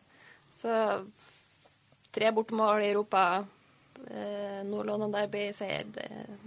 [0.53, 1.05] Så
[2.11, 3.45] tre bortemål i Europa,
[4.09, 5.85] eh, Nord-London Derby-seier,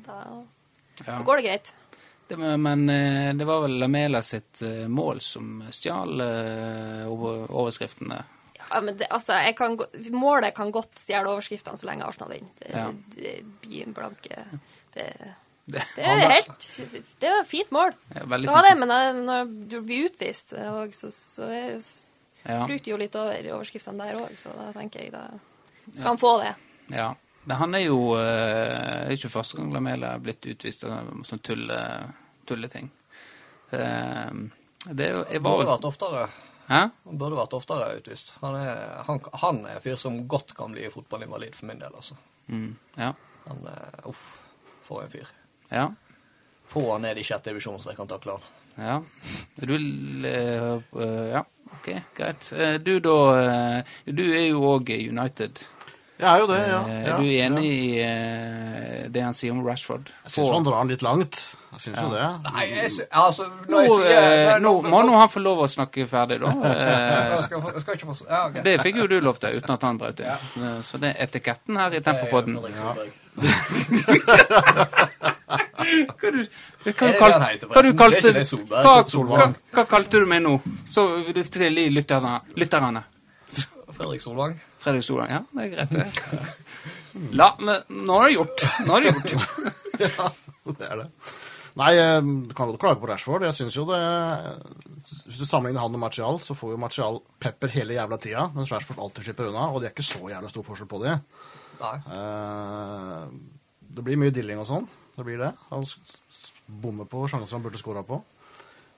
[0.06, 0.44] da,
[1.06, 1.22] Ja.
[1.22, 1.72] går det greit.
[2.28, 8.22] Det, men eh, det var vel Lamela sitt eh, mål som stjal eh, overskriftene.
[8.70, 9.78] Ja, men det, altså, kan,
[10.10, 12.50] målet kan godt stjele overskriftene så lenge Arsenal vinner.
[12.58, 12.86] Det, Ja.
[13.16, 14.44] det blir en blanke
[14.94, 15.10] det,
[15.64, 16.64] Det, det er helt
[17.22, 17.92] Det var et fint mål.
[18.14, 21.76] Ja, Det var det, men eh, når du blir utvist, så, så er,
[22.42, 22.66] Ja.
[22.66, 25.28] jo litt over overskriftene der òg, så da tenker jeg da
[25.92, 26.54] skal han få det.
[26.90, 27.12] Ja.
[27.44, 31.08] Men han er jo eh, Det er ikke første gang Lamela er blitt utvist av
[31.26, 31.78] sånn tulle,
[32.46, 32.90] tulleting.
[33.70, 34.30] Eh,
[34.90, 36.24] det er jo Jeg var Burde vært oftere.
[36.68, 36.80] Hæ?
[37.06, 38.34] Han burde vært oftere utvist.
[38.42, 41.94] Han er, han, han er en fyr som godt kan bli fotballinvalid for min del,
[41.98, 42.16] altså.
[42.48, 43.12] Mm, ja.
[43.48, 44.22] Han er Uff,
[44.86, 45.30] for en fyr.
[45.72, 45.88] Ja.
[46.72, 48.48] Få han ned i sjette divisjon, så jeg kan takle han.
[48.80, 49.00] Ja.
[49.60, 51.42] Du vil eh, eh, Ja,
[51.74, 52.52] OK, greit.
[52.56, 55.60] Eh, du da eh, Du er jo òg United.
[56.22, 56.78] Jeg er jo det, ja.
[56.86, 57.64] Ja er du enig
[57.98, 58.10] ja.
[59.02, 60.12] i det han sier om Rashford.
[60.22, 61.34] Jeg syns han drar han litt langt.
[61.72, 62.26] Jeg syns jo det.
[62.46, 65.64] Nei, jeg, sy- altså, Nå, når jeg sier nå, nå må nå han få lov
[65.64, 66.52] å snakke ferdig, da.
[66.70, 68.62] Eh, Jeg skal, jeg skal ikke få Ja, okay.
[68.68, 70.46] Det fikk jo du lov til, uten at han brøt inn.
[70.54, 72.54] Så- Så det er etiketten her i Tempopodden.
[72.62, 72.70] Det
[73.50, 75.31] er
[75.82, 76.42] Hva du,
[76.82, 78.32] hva du kalte, hva du kalte
[78.72, 80.56] hva, hva, du meg nå?
[80.90, 82.40] Så til de lytterne.
[82.58, 83.04] lytterne.
[83.92, 84.56] Fredrik Solvang.
[84.82, 86.42] Fredrik Solvang, Ja, det er greit, det.
[87.38, 88.66] La, men nå er det gjort.
[88.88, 90.38] Nå er det gjort.
[90.62, 91.08] Det er det.
[91.80, 93.42] Nei, eh, du kan godt klage på Rashford.
[93.48, 93.98] Jeg synes jo det
[95.08, 98.70] Hvis du sammenligner han og Martial, så får jo Martial pepper hele jævla tida, mens
[98.72, 99.66] Rashford alltid slipper unna.
[99.72, 101.16] Og det er ikke så jævla stor forskjell på de.
[101.82, 101.94] Nei.
[102.16, 103.26] Eh,
[103.96, 104.86] det blir mye dilling og sånn.
[105.16, 105.52] Det blir det.
[105.70, 105.84] Han
[106.66, 108.22] bommer på sjanser han burde skåra på.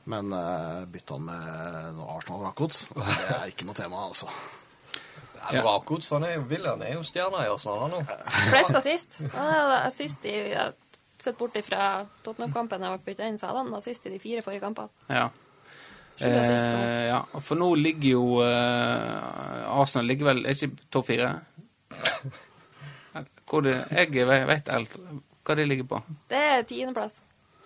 [0.05, 4.29] Men uh, bytte han med noe Arsenal Rakots, det er ikke noe tema, altså.
[5.53, 5.62] Ja.
[5.64, 8.03] Rakots han er jo William er jo stjerna i Arsenal, han nå.
[8.50, 9.20] Flest assist.
[9.33, 10.38] Han hadde assist i
[11.24, 14.42] Sett bort ifra Tottenham-kampen jeg ble bytta inn, så hadde han assist i de fire
[14.44, 14.90] forrige kampene.
[15.09, 15.29] Ja.
[16.18, 17.22] Eh, ja.
[17.40, 21.31] For nå ligger jo uh, Arsenal ligger vel Er ikke topp fire?
[23.50, 24.94] Hvor det, jeg vet, vet alt
[25.45, 26.03] hva de ligger på.
[26.33, 27.21] Det er tiendeplass.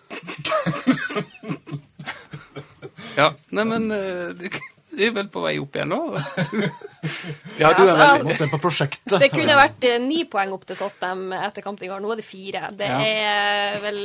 [3.19, 4.51] Ja, nei, men eh, de,
[4.99, 5.99] er vel på vei opp igjen nå?
[7.61, 9.15] ja, du er Altså, veldig Må se på prosjektet.
[9.23, 12.03] Det kunne vært eh, ni poeng opp til Tottenham etter kampen i går.
[12.05, 12.63] Nå er det fire.
[12.79, 12.99] Det Ja.
[13.03, 14.01] er vel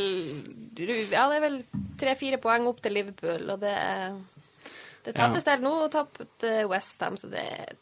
[1.14, 1.60] Ja, det er vel
[2.02, 4.16] tre-fire poeng opp til Liverpool, og det er
[5.06, 5.18] det Ja.
[5.20, 5.62] tetteste her.
[5.62, 7.76] Nå tapt Westham, så det, det, er,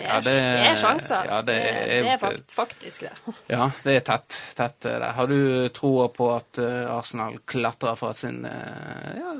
[0.00, 1.24] Ja, det- det er sjanser.
[1.24, 3.12] ja, det er- det er fakt, faktisk det.
[3.48, 4.36] Ja, det er tett.
[4.54, 5.02] tett det.
[5.16, 9.32] Har du troa på at eh, Arsenal klatrer fra sin eh, ja,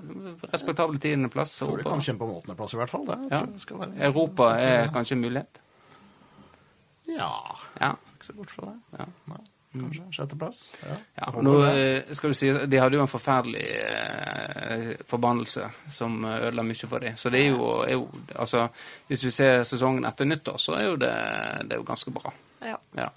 [0.52, 1.58] respektable tiendeplass?
[1.60, 3.04] Jeg tror de kan kjempe om åttendeplass, i hvert fall.
[3.06, 3.42] Det Ja.
[3.58, 3.92] skal være.
[4.08, 5.60] Europa er kanskje en mulighet?
[7.08, 7.30] Ja,
[7.80, 7.92] Ja.
[8.16, 8.98] ikke så bort fra det.
[8.98, 9.36] ja.
[9.78, 10.60] Nei, kanskje sjetteplass.
[10.84, 16.18] Ja, Ja, nå eh, skal du si, De hadde jo en forferdelig eh, forbannelse som
[16.24, 17.16] ødela mye for dem.
[17.16, 18.68] Så det er jo, er jo altså,
[19.08, 21.14] Hvis vi ser sesongen etter nyttår, så er jo det,
[21.64, 22.34] det er jo ganske bra.
[22.66, 22.76] Ja.
[22.98, 23.08] Ja.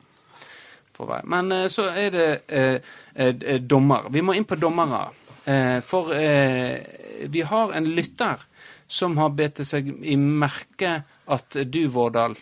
[1.23, 2.77] Men eh, så er det eh,
[3.15, 4.09] eh, dommer.
[4.13, 5.07] Vi må inn på dommere.
[5.45, 8.43] Eh, for eh, vi har en lytter
[8.91, 10.99] som har bitt seg i merke
[11.31, 12.35] at du, Vårdal,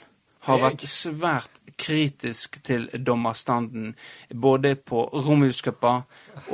[0.48, 0.64] har Jeg?
[0.66, 3.94] vært svært kritisk til dommerstanden
[4.36, 6.04] både på Romjulscupen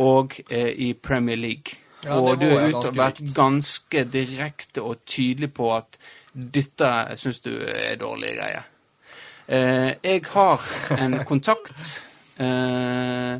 [0.02, 1.82] og eh, i Premier League.
[2.06, 5.98] Ja, og du har ut og vært ganske direkte og tydelig på at
[6.34, 8.68] dette syns du er dårlige greier.
[9.48, 10.62] Eh, jeg har
[11.00, 12.02] en kontakt
[12.38, 13.38] eh,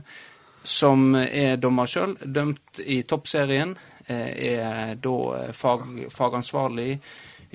[0.66, 3.76] som er dommer sjøl, dømt i toppserien.
[4.06, 5.16] Eh, er da
[5.54, 7.00] fag, fagansvarlig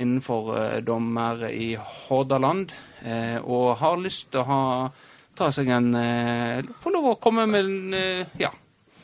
[0.00, 2.72] innenfor eh, dommer i Hordaland.
[3.04, 4.62] Eh, og har lyst til å ha
[5.36, 7.94] ta seg en eh, Få lov å komme med en
[8.40, 8.50] Ja,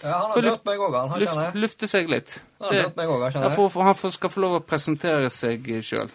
[0.02, 1.08] Ja, han har løft meg òg, han.
[1.14, 2.34] Han luft, kjenner lufte seg litt.
[2.60, 3.54] Han har Det- meg også, han jeg.
[3.56, 6.10] for, han får, skal få lov å presentere seg sjøl.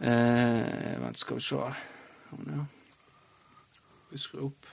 [0.00, 1.56] Eh, vent, skal vi se
[2.26, 2.64] Sånn, ja.
[4.10, 4.66] Vi skrur opp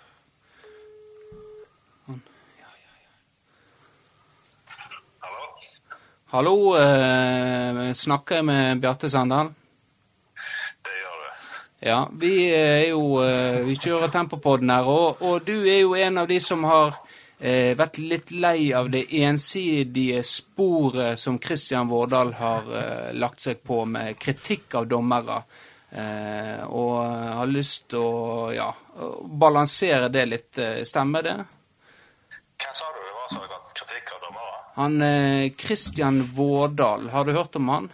[2.07, 2.19] Sånn.
[2.59, 3.11] Ja, ja, ja.
[5.23, 5.45] Hallo?
[6.33, 9.51] Hallo, eh, snakker jeg med Bjarte Sandal?
[10.81, 11.27] Det gjør du.
[11.85, 16.17] Ja, vi er jo eh, Vi kjører Tempopodden her, og, og du er jo en
[16.17, 16.95] av de som har
[17.37, 23.61] eh, vært litt lei av det ensidige sporet som Kristian Vårdal har eh, lagt seg
[23.61, 25.37] på med kritikk av dommere.
[25.93, 26.97] Eh, og
[27.43, 28.71] har lyst til å ja,
[29.45, 30.57] balansere det litt.
[30.57, 31.37] Eh, Stemmer det?
[32.57, 34.17] Hva sa du det var som hadde gått kritikk
[34.75, 37.89] Han eh, Kristian Vårdal, har du hørt om han?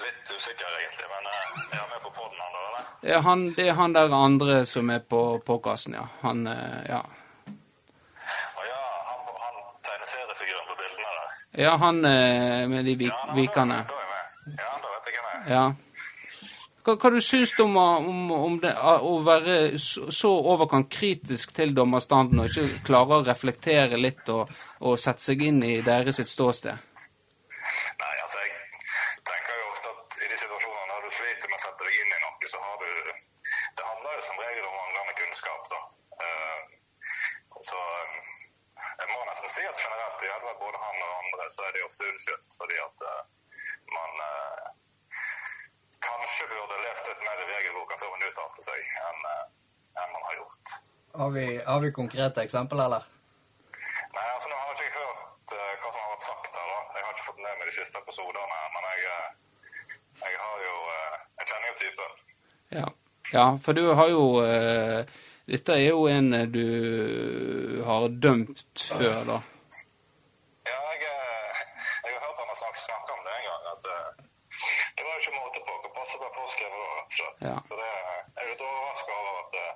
[0.00, 2.86] Litt usikker egentlig, men eh, er han med på podden han da, eller?
[3.12, 6.06] Ja, han, det er han der andre som er på påkassen, ja.
[6.22, 7.02] Han, eh, ja.
[7.44, 8.80] Å ja,
[9.10, 11.36] han, han tegneseriefiguren på bildene der.
[11.66, 13.82] Ja, han eh, med de vik Ja, han vikene.
[13.84, 15.44] Ja, da vet jeg hvem er.
[15.52, 15.66] Ja.
[16.88, 21.74] Hva, hva du syns du om, om, om det, å være så, overkant kritisk til
[21.76, 24.48] dommerstanden og ikke klare å reflektere litt og,
[24.80, 26.86] og sette seg inn i deres sitt ståsted?
[28.00, 31.62] Nei, altså jeg tenker jo ofte at i de situasjonene der du sliter med å
[31.66, 32.88] sette deg inn i noe, så har du
[33.76, 35.84] Det handler jo som regel om manglende kunnskap, da.
[36.24, 38.32] Uh, så eh,
[38.88, 41.84] jeg må nesten si at generelt i Edvard, både han og andre, så er de
[41.84, 43.22] ofte unnskyldt fordi at eh,
[43.92, 44.68] man eh,
[46.38, 49.46] kanskje burde lest litt mer i regelboka før hun uttalte seg, enn eh,
[49.98, 50.74] enn man har gjort.
[51.18, 53.06] Har vi, har vi konkrete eksempel, eller?
[54.14, 56.68] Nei, altså Nå har jeg ikke hørt uh, hva som har vært sagt her.
[56.70, 56.78] da.
[56.94, 58.60] Jeg har ikke fått med meg de siste episodene.
[58.76, 59.66] Men jeg, eh,
[60.22, 62.16] jeg har jo uh, Jeg kjenner jo typen.
[62.78, 62.86] Ja.
[63.32, 66.66] ja, for du har jo uh, Dette er jo en du
[67.88, 69.42] har dømt før, da.
[70.68, 71.60] Ja, jeg, eh,
[72.04, 73.62] jeg har hørt han har snakket, snakket om det en gang.
[73.74, 74.08] at eh,
[74.96, 77.27] Det var jo ikke måte på hvor passe ble påskrevet da, rett og slett.
[77.38, 77.56] Ja.
[77.64, 77.88] Så det,
[78.34, 79.74] jeg er litt overraska over at eh,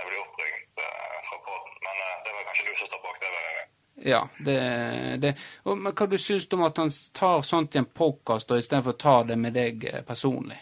[0.00, 1.76] jeg blir oppringt eh, fra podden.
[1.86, 3.30] Men eh, det var kanskje du som står bak det.
[3.36, 3.60] Vel?
[4.10, 4.58] Ja, det,
[5.22, 5.34] det.
[5.64, 8.96] Og, Men hva du syns du om at han tar sånt i en podkast istedenfor
[8.96, 10.60] å ta det med deg personlig?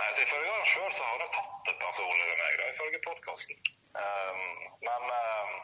[0.00, 3.02] Nei, så Ifølge han sjøl så har han tatt det personlig med meg, da, ifølge
[3.04, 3.60] podkasten.
[4.00, 4.42] Um,
[4.86, 5.54] men um,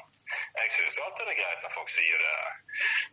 [0.59, 2.37] jeg syns alltid det er greit når folk sier det.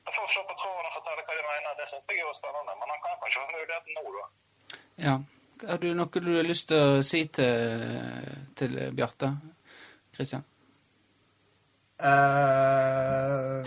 [0.06, 2.76] Når folk slår på tråden og forteller hva de mener, det syns jeg er spennende.
[2.80, 4.26] Men han kan kanskje ha muligheten nå, da.
[5.02, 5.20] Ja.
[5.64, 8.26] Har du noe du har lyst til å si til,
[8.58, 9.32] til Bjarte?
[10.14, 10.44] Kristian?
[12.04, 13.64] Uh,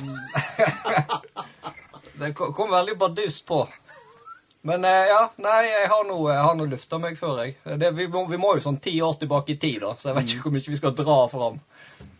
[2.20, 3.62] det kom veldig bardust på.
[4.66, 7.54] Men eh, ja, nei, jeg har nå jeg lufta meg før, jeg.
[7.78, 10.16] Det, vi, må, vi må jo sånn ti år tilbake i tid, da, så jeg
[10.16, 11.60] vet ikke hvor mye vi skal dra fram.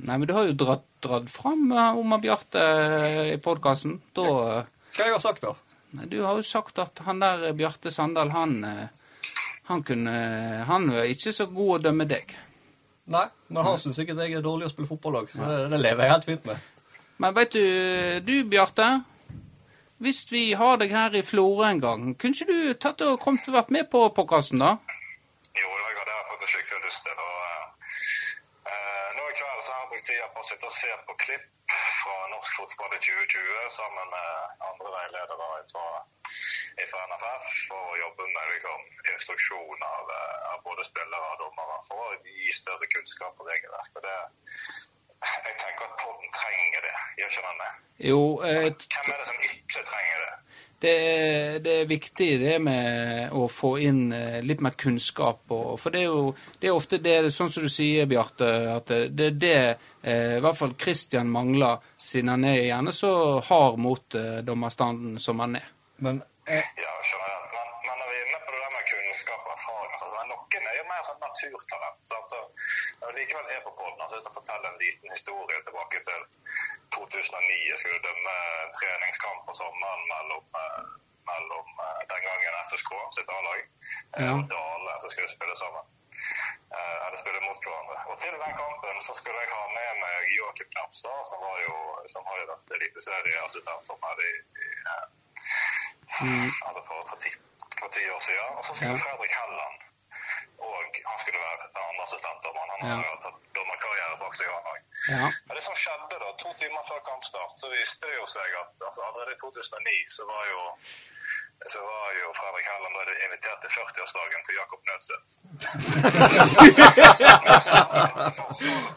[0.07, 3.99] Nei, men du har jo dratt, dratt fram eh, om Bjarte eh, i podkasten.
[4.14, 5.57] Da eh, Hva jeg har sagt, da?
[6.05, 8.87] Du har jo sagt at han der eh, Bjarte Sandal, han eh,
[9.67, 10.11] han kunne
[10.69, 12.37] Han var ikke så god å dømme deg.
[13.11, 15.79] Nei, men han syns sikkert jeg er dårlig å spille fotball òg, så det, det
[15.79, 16.71] lever jeg helt fint med.
[17.23, 17.67] Men veit du,
[18.27, 18.89] du Bjarte.
[20.03, 23.47] Hvis vi har deg her i Florø en gang, kunne ikke du tatt og kommet
[23.49, 24.75] og vært med på podkasten, da?
[25.57, 27.23] Jo, det hadde jeg faktisk skikkelig lyst til.
[27.27, 27.95] Og, eh,
[28.75, 31.17] eh, nå i kveld så har jeg brukt tida på å sitte og se på
[31.25, 31.47] klipp
[32.07, 34.29] fra norsk fotball i 2020 sammen med
[34.71, 35.87] andre veiledere fra,
[36.92, 41.81] fra NFF for å jobbe med liksom, instruksjon av, eh, av både spillere og dommere
[41.88, 43.90] for å gi større kunnskap og regelverk.
[43.99, 44.16] Og det,
[45.27, 47.73] jeg tenker at podden trenger det, gjør ikke den det?
[48.11, 50.33] Jo, eh, Hvem er det som ikke trenger det?
[50.85, 55.40] det, er- det er viktig det med å få inn eh, litt mer kunnskap.
[55.57, 58.92] Og, for det er jo det er ofte det, sånn som du sier, Bjarte, at
[58.92, 59.57] det det er det
[60.07, 63.11] i hvert fall Christian mangler, siden han er gjerne så
[63.49, 65.66] hard mot eh, dommerstanden som han er.
[66.05, 67.49] Men eh, Ja, skjønner jeg.
[67.57, 70.31] Men, men når vi er inne på det der med kunnskap og erfaring, så sånn,
[70.31, 71.99] noen er jo mer sånn naturtalent.
[72.12, 72.35] Sant?
[72.35, 72.40] Så
[73.03, 76.23] Når likevel er på podden, så vil jeg fortelle en liten historie tilbake til
[76.95, 77.59] 2009.
[77.73, 80.87] Jeg skulle dømme en treningskamp på sommeren mellom, eh,
[81.33, 84.33] mellom eh, den gangen FSK sitt A-lag eh, Ja.
[84.38, 85.85] og Dale, som skulle spille sammen.
[86.77, 87.97] Eh, eller spille mot hverandre.
[88.11, 91.77] Og til den kampen så skulle jeg ha med meg Joakim Knapstad, som, var jo,
[92.13, 94.33] som har jo vært eliteserieassistentdommer i,
[94.65, 94.69] i
[96.23, 96.49] mm.
[96.67, 97.31] altså for, for, ti,
[97.81, 98.51] for ti år siden.
[98.59, 99.03] Og så skulle Ja.
[99.05, 99.87] Fredrik Helland
[100.65, 100.75] og
[101.11, 103.17] han skulle være den andre Men Han har Ja.
[103.25, 104.81] tatt dommerkarriere bak seg, han.
[105.15, 105.27] Ja.
[105.47, 108.71] Men det som skjedde da, to timer før kampstart, så viste det jo seg at
[108.89, 110.61] altså, allerede i 2009 så var jo
[111.73, 115.31] så var jo Fredrik Helland da invitert til 40-årsdagen til Jakob Nødseth.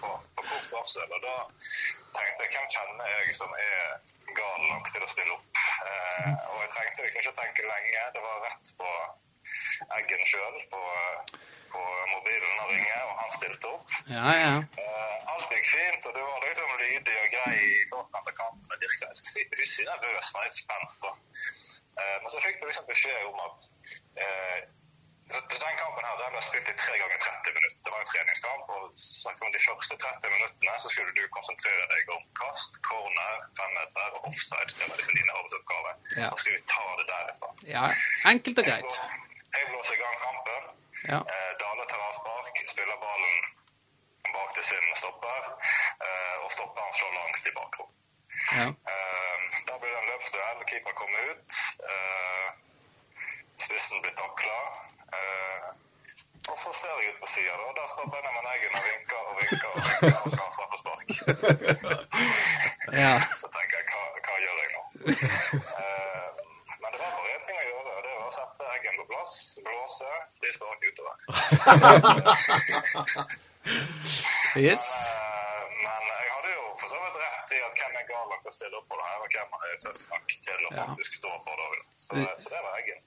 [0.02, 1.10] på, på kort varsel.
[1.16, 1.36] Og da
[2.18, 3.80] tenkte jeg hvem kjenner jeg som er
[4.40, 5.62] gal nok til å stille opp?
[5.88, 8.04] Eh, og jeg trengte liksom ikke å tenke lenge.
[8.16, 8.90] Det var rett på
[9.98, 10.82] Eggen sjøl på,
[11.72, 13.96] på mobilen og ringe, og han stilte opp.
[14.12, 14.54] Ja, ja.
[14.84, 18.76] Eh, alt gikk fint, og det var liksom lydig og grei i forkant av kampen.
[18.76, 21.00] Jeg virka si nervøs, men litt spent.
[21.08, 21.16] da.
[22.00, 23.58] Eh, men så fikk du liksom beskjed om at
[24.24, 24.60] eh,
[25.34, 27.82] så den kampen her, den ble spilt i tre ganger 30 minutter.
[27.86, 28.82] Det var en treningskamp, og
[29.56, 34.74] de første 30 minuttene så skulle du konsentrere deg om kast, corner, femmeter og offside.
[34.80, 35.94] Det var liksom dine arbeidsoppgaver.
[36.22, 36.30] Ja.
[36.32, 37.50] Så skulle vi ta det derifra.
[37.76, 37.86] ja.
[38.32, 38.94] Enkelt og greit.
[39.58, 40.64] Jeg blåser i gang kampen.
[41.12, 41.20] Ja.
[41.34, 43.38] Eh, Dale tar avspark, spiller ballen
[44.36, 45.42] bak til sin stopper,
[46.06, 47.92] eh, og stopperen slår langt i bakrom.
[48.58, 48.68] Ja.
[48.94, 49.99] Eh, da blir det
[50.30, 51.52] løpsduell, keeper kommer ut,
[51.94, 52.48] eh,
[53.58, 54.60] spissen blir takla.
[55.18, 55.68] Eh,
[56.52, 59.36] og så ser jeg ut på sida, og der står Benjamin Eggen og vinker og
[59.40, 61.08] vinker og vinker og skal ha straffespark.
[63.04, 63.16] ja.
[63.42, 64.82] Så tenker jeg, hva, hva gjør jeg nå?
[65.84, 66.30] Eh,
[66.82, 69.06] men det var bare én ting å gjøre, og det var å sette Eggen på
[69.12, 69.34] plass,
[69.66, 71.16] blåse, frispark utover.
[74.58, 74.82] Yes.
[75.06, 76.98] Eh, Men jeg hadde jo for så
[77.50, 79.30] rett i at hvem er gal nok til å stille opp på det her, og
[79.34, 81.84] hvem er tøff nok til å faktisk stå for det.
[81.98, 83.00] Så, så det var Eggen.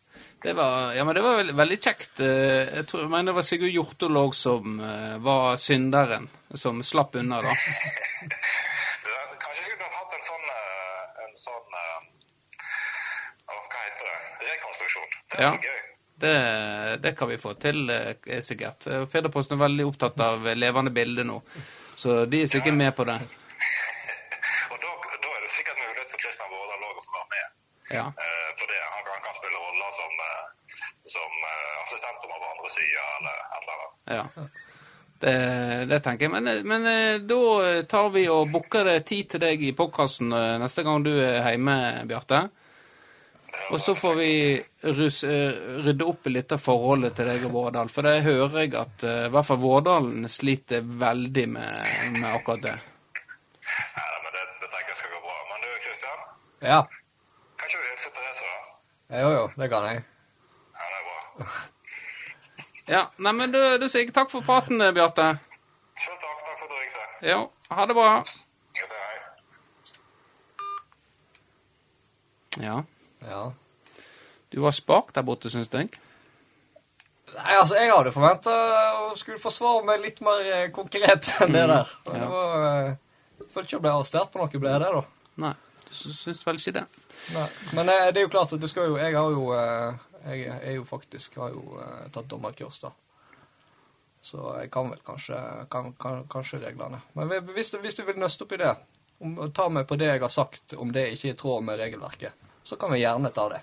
[0.42, 2.20] Det var, ja, men det var veldig, veldig kjekt.
[2.20, 7.14] Eh, Jeg, tror, jeg mener det var Sigurd Hjortolog som eh, var synderen, som slapp
[7.20, 7.54] unna, da.
[9.42, 11.78] Kanskje skulle du hatt en sånn, eh, en sånn
[13.72, 14.18] Hva heter det?
[14.50, 15.10] Rekonstruksjon.
[15.32, 15.52] Det Ja.
[15.62, 15.80] gøy.
[16.22, 16.32] Det,
[17.02, 17.88] det kan vi få til,
[18.46, 18.84] sikkert.
[18.84, 21.40] Federposten Fedreposten er veldig opptatt av levende bilder nå,
[21.98, 23.16] så de er sikkert med på det.
[24.70, 24.92] Og da,
[25.24, 27.46] da er det sikkert mulighet for Kristian Vårdal òg å få være med.
[27.92, 28.06] Ja.
[28.26, 28.80] eh, på det.
[28.94, 30.44] Han kan, kan spille roller som, eh,
[31.14, 33.92] som eh, assistentdommer på andre sida eller et eller annet.
[34.18, 34.46] ja.
[35.22, 35.32] Det,
[35.86, 36.32] det tenker jeg.
[36.34, 37.36] Men, men da
[37.86, 41.76] tar vi og booker tid til deg i podkasten neste gang du er hjemme,
[42.10, 42.40] Bjarte.
[43.70, 44.32] Og så får vi
[44.98, 45.20] rus,
[45.86, 47.92] rydde opp i litt av forholdet til deg og Vårdal.
[47.94, 52.74] For det hører jeg at i hvert fall Vårdalen sliter veldig med, med akkurat det.
[52.74, 55.38] Nei, men det, det tenker jeg skal gå bra.
[55.52, 56.26] Men du, Kristian,
[56.66, 56.80] Ja.
[57.62, 58.58] kan ikke du hilse Therese, da?
[59.12, 60.02] Jo, jo, det kan jeg.
[60.72, 61.46] Ja, det er bra.
[62.90, 65.28] Ja, nei, men du, du sier takk for praten, Bjarte.
[66.02, 66.40] Selv takk.
[66.42, 67.04] Takk for at du ringte.
[67.28, 67.36] Ja,
[67.78, 68.08] ha det bra.
[68.74, 69.20] Ja, det er.
[72.66, 72.74] Ja.
[73.28, 73.42] Ja.
[74.50, 75.92] Du var spak der borte, syns jeg.
[77.32, 78.52] Nei, altså, jeg hadde forventa
[79.06, 81.94] å skulle forsvare meg litt mer eh, konkret enn det der.
[82.08, 82.18] Og ja.
[82.18, 82.98] Det var, jeg
[83.52, 85.02] Følte ikke jeg ble arrestert på noe, ble jeg det, da?
[85.42, 85.54] Nei,
[85.92, 86.84] syns vel ikke det?
[87.34, 87.46] Nei.
[87.76, 90.58] Men eh, det er jo klart at du skal jo Jeg har jo eh, Jeg
[90.58, 92.92] er jo faktisk har jo eh, tatt dommerkurs, da.
[94.22, 95.38] Så jeg kan vel kanskje
[95.70, 97.00] kan, kan, kanskje reglene.
[97.18, 98.70] Men hvis, hvis du vil nøste opp i det,
[99.18, 101.80] om, ta meg på det jeg har sagt, om det ikke er i tråd med
[101.80, 103.58] regelverket, så kan vi gjerne ta det.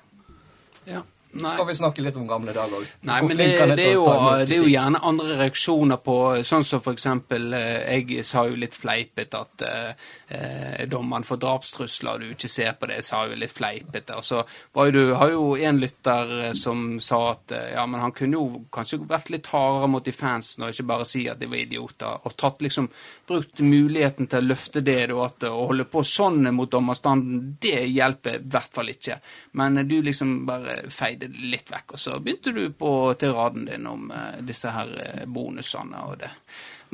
[0.89, 1.05] Ja.
[1.31, 1.51] Nei.
[1.53, 2.85] skal vi snakke litt om gamle dager òg.
[3.05, 4.05] Nei, men det, det, er jo,
[4.49, 6.15] det er jo gjerne andre reaksjoner på
[6.47, 11.41] Sånn som for eksempel eh, Jeg sa jo litt fleipete at eh, eh, dommeren får
[11.43, 13.03] drapstrusler, og du ikke ser på det.
[13.05, 14.17] Sa jo litt fleipete.
[14.17, 14.41] Og så
[14.73, 18.39] var jo du har jo en lytter eh, som sa at ja, men han kunne
[18.39, 21.61] jo kanskje vært litt hardere mot de fansen, og ikke bare si at de var
[21.61, 22.25] idioter.
[22.25, 22.89] Og tatt liksom
[23.29, 27.85] brukt muligheten til å løfte det, da, at å holde på sånn mot dommerstanden, det
[27.85, 29.19] hjelper i hvert fall ikke.
[29.61, 33.87] Men du liksom bare feide det litt vekk, og så begynte du på tiraden din
[33.89, 36.29] om eh, disse her eh, bonusene og det.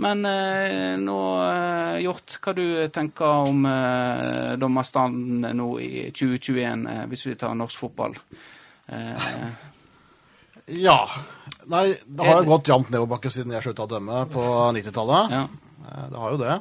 [0.04, 7.06] Men eh, nå, eh, Hjort, hva du tenker om eh, dommerstanden nå i 2021, eh,
[7.12, 8.18] hvis vi tar norsk fotball?
[8.88, 9.48] Eh,
[10.82, 10.98] Ja.
[11.70, 14.42] Nei, det har jo gått jevnt nedoverbakke siden jeg slutta å dømme på
[14.74, 15.36] 90-tallet.
[15.36, 15.46] ja.
[16.10, 16.56] Det har jo det.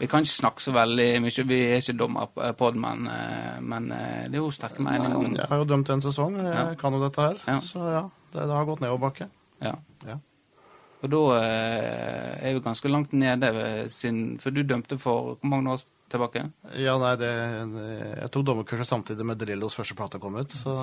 [0.00, 3.06] Vi kan ikke snakke så veldig mye, vi er ikke dommer på på det, men,
[3.12, 6.00] eh, men eh, det er jo sterke Nei, meninger om jeg har jo dømt en
[6.06, 6.74] sesong, jeg Ja.
[6.80, 7.36] kan jo dette her.
[7.46, 7.58] Ja.
[7.60, 9.28] Så ja, det, det har gått nedoverbakke.
[9.60, 9.74] Ja.
[10.08, 10.16] Ja.
[11.02, 15.72] Og da eh, er vi ganske langt nede, sin, for du dømte for hvor mange
[15.76, 16.42] år tilbake?
[16.80, 17.28] Ja, nei, det,
[18.20, 20.74] Jeg tok dommerkurset samtidig med Drillos første plate kom ut, så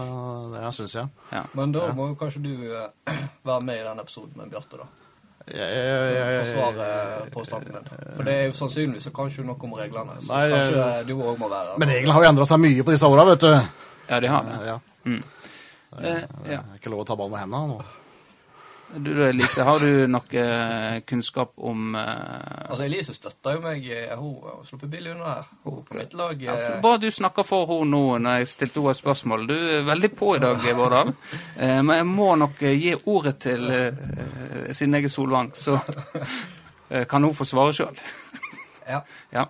[0.54, 1.10] det syns jeg.
[1.34, 1.44] Ja.
[1.58, 3.18] Men da må jo kanskje du eh,
[3.50, 4.88] være med i den episoden med Bjarte, da.
[5.48, 6.88] Forsvare
[7.34, 8.00] påstanden din.
[8.16, 10.18] For det er jo sannsynligvis så kan ikke du noe om reglene.
[10.22, 12.96] Så Nei, kanskje du òg må være Men reglene har jo endra seg mye på
[12.96, 13.54] disse åra, vet du.
[14.10, 14.58] Ja, de har det.
[14.68, 14.78] Ja.
[15.08, 15.22] Mm.
[15.22, 16.60] Eh, Det ja.
[16.60, 17.80] er ikke lov å ta ballen med hendene nå.
[18.95, 22.69] Du da, Elise, har du noe eh, kunnskap om uh...
[22.69, 23.84] Altså, Elise støtter jo meg.
[23.91, 25.50] eh, Hun har sluppet billig unna her.
[25.65, 26.39] Hun på mitt lag.
[26.41, 29.43] ja, eh, for Bare du snakker for henne nå når jeg stilte henne et spørsmål.
[29.50, 31.12] Du er veldig på i dag, Vårdal.
[31.12, 33.67] uh, men jeg må nok gi ordet til
[34.71, 35.76] sin egen Solvang, så
[37.12, 38.00] kan hun få svare sjøl.
[38.88, 39.02] Ja.
[39.36, 39.43] Ja.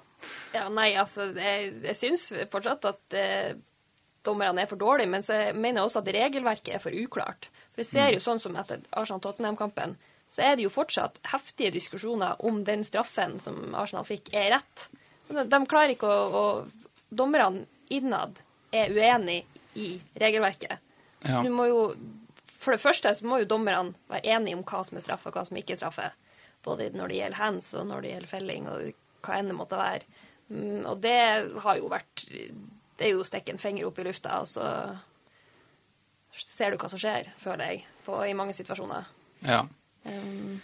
[0.55, 3.17] Ja, nei, altså, jeg, jeg syns fortsatt at
[4.25, 7.51] dommerne er for dårlige, men så mener jeg også at regelverket er for uklart.
[7.77, 9.91] For det ser jo sånn som etter Arsenal-Tottenham-kampen,
[10.33, 14.87] så er det jo fortsatt heftige diskusjoner om den straffen som Arsenal fikk, er rett.
[15.29, 16.45] De, de klarer ikke å, å
[17.07, 17.63] Dommerne
[17.93, 18.41] innad
[18.75, 19.45] er uenig
[19.79, 20.81] i regelverket.
[21.23, 21.43] Ja.
[21.45, 21.83] Du må jo,
[22.57, 25.37] for det første så må jo dommerne være enige om hva som er straff, og
[25.37, 26.01] hva som ikke er straff.
[26.65, 29.79] Både når det gjelder hands, og når det gjelder felling, og hva enn det måtte
[29.79, 30.25] være.
[30.49, 31.21] Mm, og det
[31.63, 32.21] har jo vært
[32.97, 34.67] Det er jo å stikke en finger opp i lufta, og så
[36.43, 39.13] ser du hva som skjer, føler jeg, på, i mange situasjoner.
[39.47, 39.65] ja.
[40.07, 40.59] Um,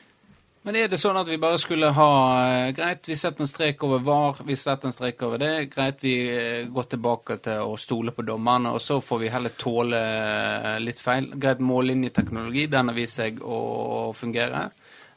[0.64, 3.82] Men er det sånn at vi bare skulle ha eh, Greit, vi setter en strek
[3.84, 5.50] over VAR, vi setter en strek over det.
[5.74, 9.58] Greit, vi eh, går tilbake til å stole på dommerne, og så får vi heller
[9.60, 11.28] tåle eh, litt feil.
[11.36, 14.70] Greit, mållinjeteknologi, den har vist seg å fungere.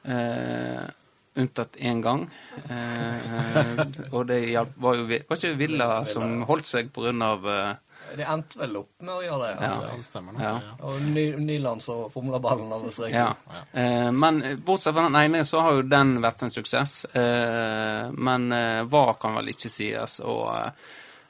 [0.02, 0.82] Eh,
[1.38, 2.26] unntatt én gang.
[2.66, 7.06] Eh, og det hjalp, var jo var ikke Villa som holdt seg på
[8.10, 9.52] eh, Det endte vel opp med å gjøre det.
[9.61, 9.72] Ja.
[9.82, 10.42] Ja, det stemmer nok.
[10.42, 10.54] Ja.
[10.66, 10.76] Ja.
[10.88, 13.34] Og Ny, Nyland så fomla ballen over streken.
[13.50, 13.64] Ja.
[13.72, 17.04] Eh, men bortsett fra den ene, så har jo den vært en suksess.
[17.12, 20.38] Eh, men eh, hva kan vel ikke sies, å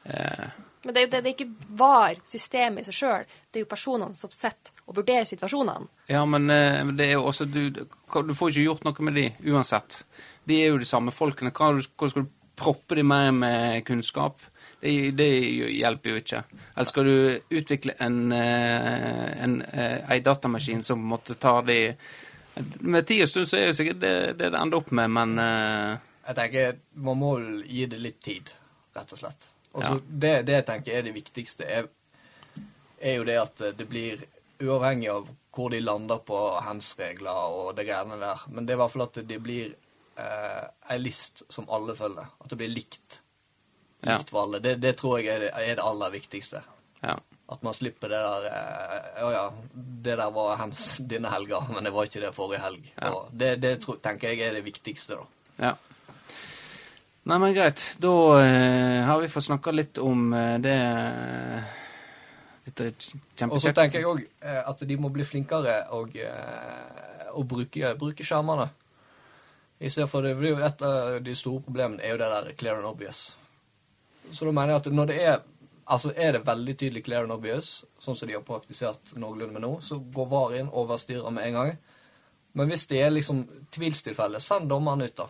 [0.05, 0.47] eh,
[0.87, 3.71] men det er jo det, det ikke var systemet i seg sjøl, det er jo
[3.73, 5.89] personene som sitter og vurderer situasjonene.
[6.13, 9.25] Ja, men eh, det er jo også du, du får ikke gjort noe med de
[9.51, 10.05] uansett.
[10.47, 11.51] De er jo de samme folkene.
[11.51, 14.39] Hva, hvordan skal du proppe de mer med kunnskap?
[14.81, 15.29] Det, det
[15.73, 16.43] hjelper jo ikke.
[16.75, 21.97] Eller skal du utvikle en, en, en, eh, datamaskin som måtte ta de
[22.81, 25.39] Med tid og stund så er det sikkert det det, det ender opp med, men
[25.39, 25.97] eh,
[26.29, 27.33] Jeg tenker Man må
[27.65, 28.53] gi det litt tid,
[28.97, 29.51] rett og slett.
[29.73, 30.01] Og så Ja.
[30.09, 31.89] det, det jeg tenker er det viktigste, er,
[33.01, 34.25] er jo det at det blir
[34.61, 38.45] uavhengig av hvor de lander på hands-regler og det greiene der.
[38.49, 39.75] Men det er i hvert fall at det blir
[40.21, 42.29] eh, ei list som alle følger.
[42.41, 43.21] At det blir likt.
[44.07, 44.61] Likt for alle.
[44.65, 46.63] Det, det tror jeg er det, er det aller viktigste.
[47.03, 47.17] Ja.
[47.47, 49.43] At man slipper det der eh, Å ja,
[50.07, 52.89] det der var hems denne helga, men det var ikke det forrige helg.
[52.97, 53.13] Ja.
[53.13, 55.69] Og det det tror, tenker jeg er det viktigste, da.
[55.69, 55.75] ja.
[57.27, 57.83] Nei, men greit.
[57.99, 61.73] Da eh, har vi fått snakka litt om eh, det eh,
[62.67, 63.53] Dette er kjempekjekt.
[63.55, 67.93] Og så tenker jeg òg eh, at de må bli flinkere og, eh, å bruke,
[67.99, 68.69] bruke skjermene.
[69.79, 72.55] I stedet for det blir jo Et av de store problemene er jo det der
[72.59, 73.37] clear and obvious.
[74.33, 75.45] Så da mener jeg at når det er
[75.87, 79.63] Altså er det veldig tydelig clear and obvious, sånn som de har praktisert noenlunde med
[79.63, 81.69] nå, så går VAR inn og overstyrer med en gang.
[82.59, 85.29] Men hvis det er liksom tvilstilfelle, send dommeren ut, da.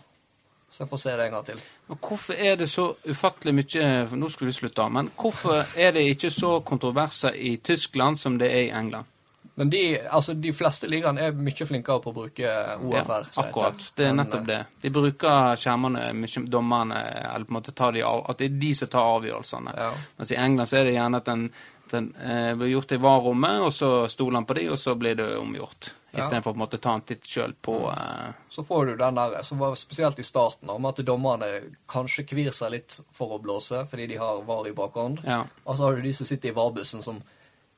[0.70, 1.60] Så jeg får se det en gang til.
[1.90, 6.06] Men hvorfor er det så ufattelig mye Nå skulle vi slutte, men hvorfor er det
[6.14, 9.12] ikke så kontroverser i Tyskland som det er i England?
[9.58, 13.28] Men de, altså, de fleste ligaene er mye flinkere på å bruke OFR.
[13.32, 13.86] Ja, akkurat.
[13.96, 14.58] Det er nettopp eh, det.
[14.82, 16.10] De bruker skjermene,
[16.52, 16.98] dommerne,
[17.30, 19.72] eller på en måte tar de av, at det er de som tar avgjørelsene.
[19.80, 19.94] Ja.
[20.18, 21.46] Mens i England så er det gjerne at den,
[21.88, 25.16] den eh, blir gjort i VAR-rommet, og så stoler han på de, og så blir
[25.16, 25.88] det omgjort.
[26.10, 26.18] Ja.
[26.20, 29.38] Istedenfor på en måte ta en titt sjøl på eh, Så får du den der,
[29.42, 31.48] som var spesielt i starten, om at dommerne
[31.88, 35.24] kanskje kvir seg litt for å blåse, fordi de har VAR i bakhånd.
[35.24, 35.46] Ja.
[35.64, 37.24] Og så har du de som sitter i VAR-bussen, som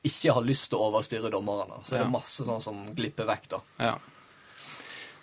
[0.05, 1.81] ikke har lyst til å overstyre dommerne.
[1.85, 2.03] Så Ja.
[2.03, 3.59] det masse sånn som glipper vekk, da.
[3.79, 3.95] ja.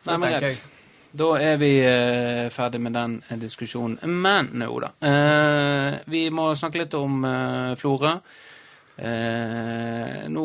[0.06, 0.62] Nei, men greit.
[1.16, 3.98] Da er vi eh, ferdig med den eh, diskusjonen.
[4.22, 4.90] Men nå, da.
[5.00, 8.12] Eh, vi må snakke litt om eh, Florø.
[8.96, 10.44] Eh, nå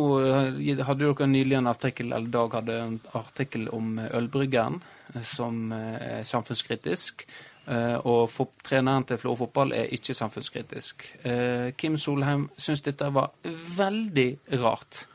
[0.84, 4.82] hadde dere nylig en artikkel, eller Dag hadde en artikkel om ølbryggeren
[5.28, 7.26] som er samfunnskritisk.
[7.72, 8.34] Eh, og
[8.66, 11.06] treneren til Florø fotball er ikke samfunnskritisk.
[11.24, 13.32] Eh, Kim Solheim syns dette var
[13.78, 14.28] veldig
[14.60, 15.06] rart.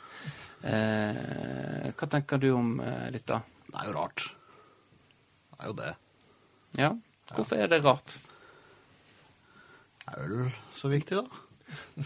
[0.64, 3.40] Eh, hva tenker du om eh, dette?
[3.66, 4.24] Det er jo rart.
[5.50, 5.90] Det er jo det.
[6.80, 6.92] Ja,
[7.34, 8.14] hvorfor er det rart?
[10.06, 11.42] Er vel så viktig, da?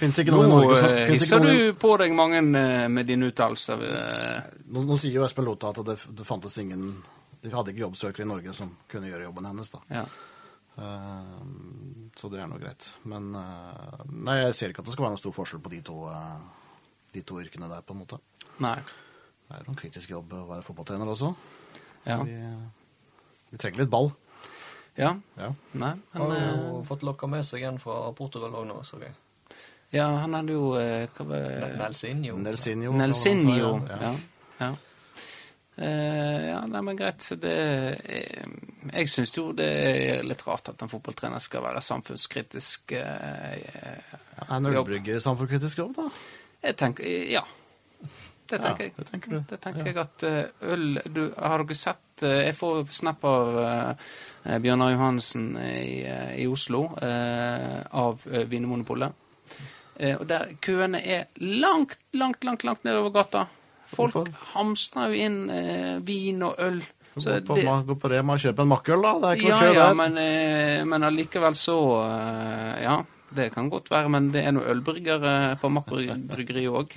[0.01, 3.83] Fins ikke noe i Norge som Nå hisser du på deg mange med dine uttalelser.
[4.73, 6.95] nå, nå sier jo Espen Lota at det, det fantes ingen
[7.43, 9.83] De hadde ikke jobbsøkere i Norge som kunne gjøre jobben hennes, da.
[9.93, 10.07] Ja.
[10.81, 12.87] Eh, så det er nå greit.
[13.09, 15.81] Men eh, Nei, jeg ser ikke at det skal være noen stor forskjell på de
[15.87, 16.83] to, eh,
[17.15, 18.21] de to yrkene der, på en måte.
[18.65, 18.77] Nei.
[19.47, 21.33] Det er jo en kritisk jobb å være fotballtrener også.
[22.07, 22.21] Ja.
[22.25, 22.37] Vi,
[23.51, 24.13] vi trenger litt ball.
[24.97, 25.15] ja.
[25.37, 25.51] Ja.
[25.73, 29.01] Nei, men Har eh, jo fått lokka med seg en fra Portugal òg nå, så
[29.03, 29.11] vi.
[29.91, 32.37] Ja, han hadde jo eh, hva var Nelsinho.
[32.39, 32.93] Nelsinho.
[32.95, 33.73] Nelsinho.
[33.91, 34.13] Ja.
[34.61, 34.69] Ja.
[35.81, 35.87] Ja.
[35.87, 37.25] Eh, ja, nei, men greit.
[37.41, 37.55] Det,
[38.05, 38.51] jeg
[38.91, 42.93] jeg syns jo det er litt rart at en fotballtrener skal være samfunnskritisk.
[42.93, 46.11] eh, Ja, er en ølbrygger samfunnskritisk jobb, da?
[46.63, 47.45] jeg tenker Ja.
[48.51, 48.93] Det tenker jeg.
[48.97, 49.39] Det tenker du.
[49.49, 53.59] Det tenker jeg at eh, øl du, Har dere sett eh, Jeg får snap av
[53.61, 59.13] uh, Bjørnar Johansen i, eh, i Oslo eh, av Vinmonopolet.
[60.01, 63.47] Eh, og der køene er langt, langt, langt langt nedover gata.
[63.91, 64.33] Folk Hvorfor?
[64.55, 66.81] hamstrer jo inn eh, vin og øl.
[67.17, 69.13] Så Gå på, det- gå på Rema og kjøpe en makkøl, da.
[69.19, 69.97] Det er ikke ja, noe ja, der.
[69.99, 73.01] men, eh, men allikevel så eh, Ja,
[73.35, 76.95] det kan godt være, men det er noen ølbryggere på Mack bryggeri òg.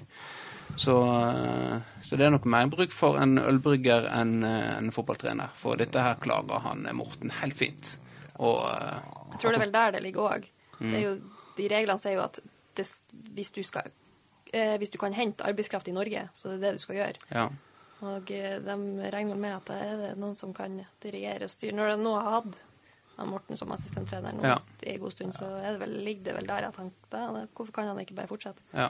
[0.78, 5.50] Så, eh, så det er nok mer bruk for en ølbrygger enn eh, en fotballtrener.
[5.58, 7.96] For dette her klarer han eh, Morten helt fint.
[8.40, 9.02] Og eh,
[9.34, 10.48] Jeg tror det er vel der det ligger òg.
[10.80, 11.20] Mm.
[11.58, 12.40] De reglene sier jo at
[12.78, 12.88] det,
[13.36, 13.90] hvis, du skal,
[14.54, 17.24] eh, hvis du kan hente arbeidskraft i Norge, så det er det du skal gjøre.
[17.34, 17.48] ja.
[18.04, 18.74] Og eh, de
[19.14, 19.76] regner med at det
[20.12, 21.72] er noen som kan dirigere og styre.
[21.78, 22.58] Når de nå har hatt
[23.30, 24.58] Morten som assistenttrener nå Ja.
[24.84, 27.46] i en god stund, så er det vel, ligger det vel der at han da,
[27.56, 28.60] Hvorfor kan han ikke bare fortsette?
[28.74, 28.90] ja.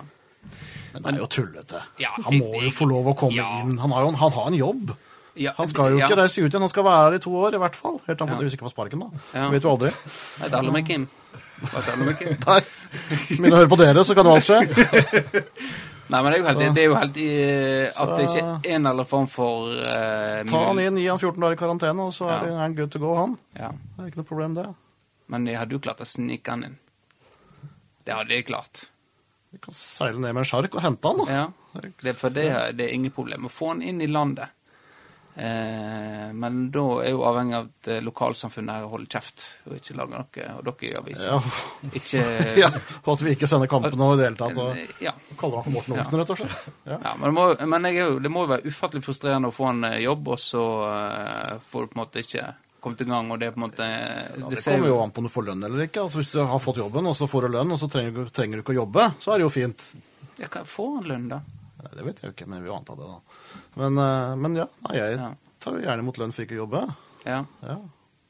[0.93, 1.79] Men han er jo tullete.
[2.01, 3.45] Ja, han må jo få lov å komme ja.
[3.61, 3.77] inn.
[3.79, 4.95] Han har jo en, han har en jobb.
[5.39, 6.07] ja Han skal jo ja.
[6.09, 6.61] ikke reise ut igjen.
[6.65, 7.99] Han skal være her i to år, i hvert fall.
[8.07, 8.41] Helt annet Ja.
[8.43, 9.21] hvis ikke får sparken, da.
[9.37, 9.45] Ja.
[9.53, 9.91] Vet du aldri.
[9.93, 11.05] Det er det med Kim.
[11.61, 12.33] Jeg daller med Kim.
[12.47, 12.59] Nei.
[13.39, 14.59] Men å høre på dere, så kan jo alt skje.
[16.13, 18.41] Nei, men det er jo helt, det er jo helt eh, at Så- det ikke
[18.43, 21.61] er en eller annen form for uh, Ta han inn, gi han 14 dager i
[21.61, 22.57] karantene, og så er Ja.
[22.59, 23.37] han good to go, han.
[23.57, 23.69] Ja.
[23.71, 24.67] Det er ikke noe problem, det.
[25.31, 26.75] Men jeg hadde jo klart å snike han inn.
[28.03, 28.83] Det hadde jeg klart.
[29.55, 31.39] Vi kan seile ned med en sjark og hente han, da.
[31.39, 31.89] Ja.
[32.03, 32.45] Det, for det,
[32.77, 34.51] det er ingen problem å få han inn i landet.
[35.35, 40.19] Eh, men da er jo avhengig av at eh, lokalsamfunnet holder kjeft og ikke lager
[40.19, 41.31] noe, og dere i avisen.
[41.33, 41.93] Ja.
[41.97, 42.25] Ikke
[42.63, 42.69] ja.
[43.01, 44.59] Og at vi ikke sender kampen nå i det hele tatt.
[44.61, 45.15] Og ja.
[45.39, 46.05] kaller han for Morten Ja.
[46.13, 46.67] Rett og slett.
[46.85, 47.15] Ja.
[47.17, 50.03] men, det må, men jo, det må jo være ufattelig frustrerende å få en eh,
[50.05, 52.45] jobb, og så eh, får du på en måte ikke
[52.83, 55.31] kommet i gang, og det på en måte det det kommer jo an på om
[55.31, 56.03] du får lønn eller ikke.
[56.03, 58.23] Altså, hvis du har fått jobben, og så får du lønn, og så trenger du,
[58.29, 59.89] trenger du ikke å jobbe, så er det jo fint.
[60.37, 61.41] Jeg kan få en lønn, da.
[61.83, 63.17] Nei, det vet jeg jo ikke, men vi antar det, da.
[63.81, 65.31] Men, eh, men ja, nei, jeg Ja.
[65.59, 66.83] tar jo gjerne imot lønn for ikke å jobbe.
[67.25, 67.41] Ja.
[67.61, 67.75] Ja.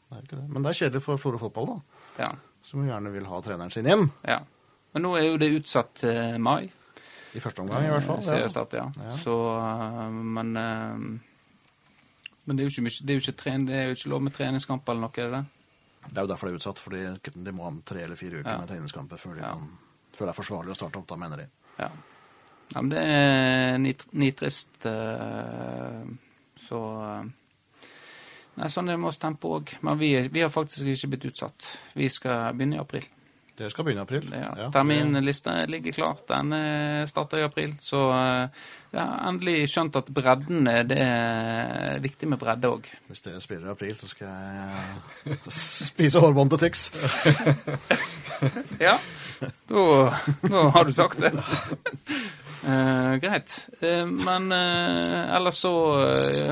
[0.09, 0.49] Det er ikke det.
[0.49, 1.77] Men det er kjedelig for Florø fotball, da.
[2.23, 2.31] Ja.
[2.63, 4.11] Som gjerne vil ha treneren sin inn.
[4.25, 4.39] ja.
[4.93, 6.69] Men nå er jo det utsatt til mai.
[7.33, 8.19] I første omgang, i hvert fall.
[8.19, 8.27] Eh.
[8.27, 8.91] Seriestart, ja.
[9.01, 9.15] Ja.
[9.17, 10.53] Så eh, Men
[12.45, 14.09] Men det er jo ikke, mye, det er jo ikke, tren, det er jo ikke
[14.11, 15.45] lov med treningskamp eller noe, er det det?
[16.11, 18.57] Det er jo derfor det er utsatt, fordi de må ha tre eller fire uker
[18.59, 19.69] med treningskamper før, de kan,
[20.17, 21.45] før det er forsvarlig å starte opp, da, mener de.
[21.79, 21.87] Ja.
[22.71, 26.03] Ja men det er nit- nitrist, eh,
[26.67, 27.23] så eh,
[28.53, 29.71] Nei, sånn er det med oss tempo òg.
[29.81, 31.65] Men vi, vi har faktisk ikke blitt utsatt.
[31.97, 33.07] Vi skal begynne i april.
[33.57, 34.27] Dere skal begynne i april.
[34.29, 36.19] Ja, Ja, Terminlista ligger klar.
[36.29, 37.73] Den eh, starter i april.
[37.81, 42.85] Så jeg har endelig skjønt at bredden det er viktig med bredde òg.
[43.09, 46.91] Hvis dere spiller i april, så skal jeg spise hårbånd til Tix.
[48.83, 48.97] Ja,
[49.71, 49.83] da,
[50.43, 51.29] da har du sagt det.
[52.67, 53.67] Eh, greit.
[53.83, 55.71] Uh, men uh, ellers så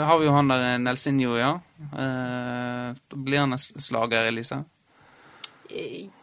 [0.04, 1.54] har vi jo han der Nelsinho, ja.
[1.82, 4.64] Eh, blir han en slager, Elise.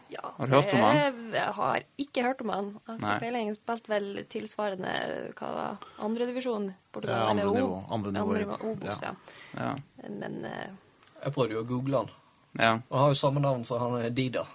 [0.09, 0.99] Ja, Har du hørt om han?
[1.33, 2.69] Jeg har ikke hørt om han.
[2.85, 3.49] Jeg har ikke peiling.
[3.57, 4.93] Spilte vel tilsvarende
[5.37, 6.69] hva det var, andredivisjon?
[7.03, 9.11] Ja, andre nivå, andre nivå andre nivå, Obos, ja.
[9.57, 9.73] Ja.
[10.05, 12.15] Men Jeg prøvde jo å google han.
[12.57, 12.71] ja.
[12.89, 14.45] Han har jo samme navn som han er Dida.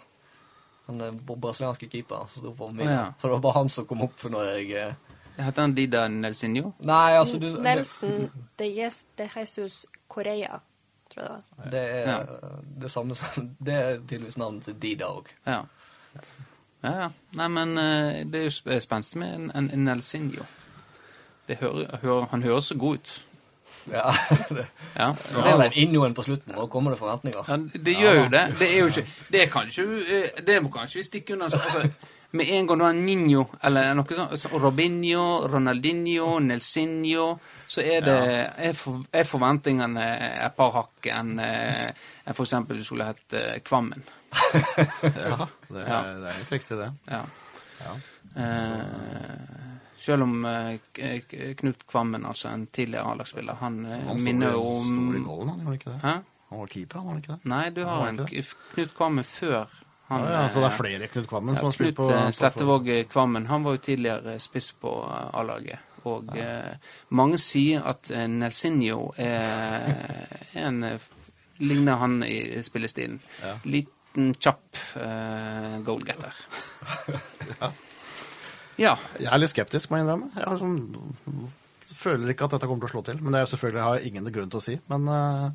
[0.87, 2.87] Han er brasilianske keeper som sto på min.
[2.89, 3.13] Ja.
[3.19, 4.95] Så det var bare han som kom opp når jeg
[5.39, 6.73] Heter han Dida Nelsinho?
[6.79, 10.61] Nei, altså du, det, Nelson de, Jes, de Jesus Correa,
[11.15, 11.71] tror jeg det var.
[11.71, 12.19] det er Ja.
[12.81, 15.27] det samme som Det er tydeligvis navnet til Dida òg.
[15.47, 15.61] Ja.
[16.85, 17.09] Ja, ja.
[17.33, 20.45] Nei, men eh, det er jo sp- spenstig med en, en, en Nelsinho.
[21.49, 23.15] Det hører, hører, han høres så god ut.
[23.93, 24.11] Ja.
[24.57, 24.67] det,
[24.97, 25.11] Ja.
[25.35, 27.45] Nå har den innoen på slutten, og kommer det forventninger.
[27.49, 28.45] Ja, det gjør jo det.
[28.59, 31.49] Det er jo ikke Det kan ikke eh, Det må kanskje vi stikke unna.
[31.51, 31.91] så- Altså,
[32.35, 37.27] med en gang du har Nino eller noe sånt, så Robinho, Ronaldinho, Nelsinho,
[37.71, 38.17] så er det
[38.69, 40.05] er, for, er forventningene
[40.47, 42.35] et par hakk enn en f.eks.
[42.37, 44.03] for eksempel du skulle hett eh, Kvammen.
[44.75, 46.01] Ja, det er, Ja.
[46.19, 46.91] det er helt riktig, det.
[47.11, 47.23] Ja.
[47.85, 47.95] Ja.
[48.43, 49.71] Eh,
[50.05, 51.21] selv om eh,
[51.61, 55.49] Knut Kvammen, altså en tidligere A-lagsspiller, han, eh, Han minner om Han sto i golden,
[55.55, 56.01] han gjorde ikke det?
[56.03, 56.15] Hæ?
[56.51, 57.51] Han var keeper, han var ikke det?
[57.55, 59.79] Nei, du har en Knut Kvammen før
[60.09, 62.07] han Ja, ja, så det er eh, flere Knut Kvammen Ja, som har spilt på
[62.11, 65.91] Knut på- Slettevåg eh, Kvammen han var jo tidligere spiss på eh, A-laget.
[66.05, 66.75] Og eh,
[67.17, 69.95] mange sier at eh, Nelsinho er
[70.61, 71.11] en eh,
[71.65, 73.21] Ligner han i spillestilen.
[73.41, 73.55] Ja.
[73.65, 76.35] Liten, kjapp eh, goalgetter.
[78.85, 78.95] ja.
[79.21, 80.33] Jeg er litt skeptisk, må jeg innrømme.
[80.35, 80.81] Jeg har sånn,
[81.95, 83.21] føler ikke at dette kommer til å slå til.
[83.23, 84.75] Men det er selvfølgelig har ingen grunn til å si.
[84.91, 85.47] Men eh,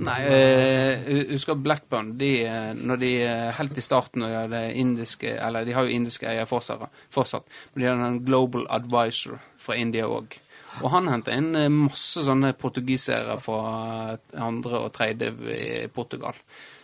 [0.00, 4.62] Nei, uh, husker Blackburn de, eh, når de eh, helt i starten når de hadde
[4.80, 9.38] indiske Eller de har jo indiske eiere fortsatt, fortsatt men de hadde en Global Advisor
[9.60, 10.34] fra India òg.
[10.80, 16.34] Og han henta inn masse sånne portugisere fra andre og tredje i Portugal.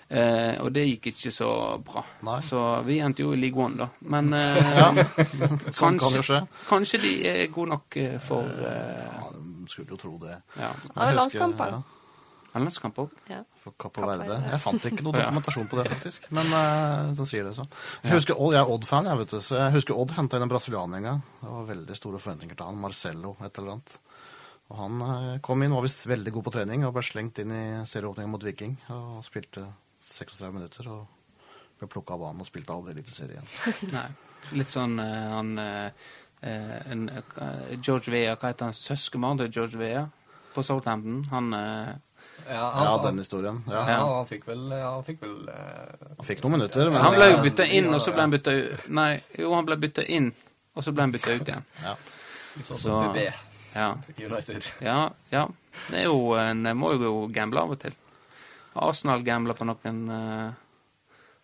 [0.09, 1.49] Eh, og det gikk ikke så
[1.82, 2.05] bra.
[2.26, 2.37] Nei.
[2.47, 3.89] Så vi endte jo i league one, da.
[4.12, 5.03] Men eh,
[5.74, 10.37] sånn kan kanskje de er gode nok for eh, Ja, de skulle jo tro det.
[10.55, 11.78] ja, Ja, det er landskamper.
[11.78, 11.82] ja,
[12.57, 13.15] en kamp òg.
[13.31, 13.43] Ja.
[13.67, 14.37] Og Verde.
[14.47, 16.29] Jeg fant ikke noe dokumentasjon på det, faktisk.
[16.37, 17.67] Men uh, så sier det så.
[18.05, 19.39] Jeg husker Odd, jeg er Odd-fan, jeg, vet du.
[19.45, 21.23] Så jeg husker Odd henta inn en brasilianer en gang.
[21.41, 22.79] Det var veldig store forventninger til han.
[22.83, 23.97] Marcello, et eller annet.
[24.67, 27.55] Og han uh, kom inn, var visst veldig god på trening og ble slengt inn
[27.55, 28.77] i serieåpningen mot Viking.
[28.95, 29.67] Og spilte
[30.07, 31.03] 36 minutter og
[31.81, 33.51] ble plukka av banen og spilte aldri Eliteserie igjen.
[33.97, 34.09] Nei.
[34.55, 35.57] Litt sånn uh, han
[36.47, 37.09] en,
[37.81, 38.77] George Vea, hva heter han?
[38.77, 40.05] Søskenbarn til George Vea
[40.55, 41.25] på Southampton.
[41.33, 41.49] Han
[42.49, 43.63] Ja, han, Ja, den historien.
[43.71, 43.81] Ja.
[43.91, 47.15] ja, han fikk vel, ja, han fikk vel uh, Han fikk noen minutter, men Han
[47.17, 49.77] ble jo eh, bytta inn, og så ble han bytta ut Nei, jo, han ble
[49.83, 50.29] bytta inn,
[50.77, 51.65] og så ble han bytta ut igjen.
[51.83, 51.97] ja.
[52.57, 53.25] litt sånn Så- som BB
[53.77, 53.89] Ja.
[54.19, 54.69] United.
[54.81, 55.47] ja, ja.
[55.91, 57.93] Det er jo En må jo gamble av og til.
[58.75, 60.53] Arsenal gambler på noen uh,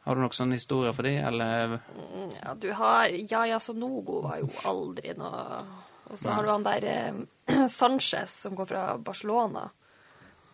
[0.06, 1.78] Har du noen sånne historier for de, eller
[2.14, 5.62] Mm, Ja, du har Yaya Sonogo var jo aldri noe
[6.10, 9.70] Og så har du han der eh, Sanchez som går fra Barcelona.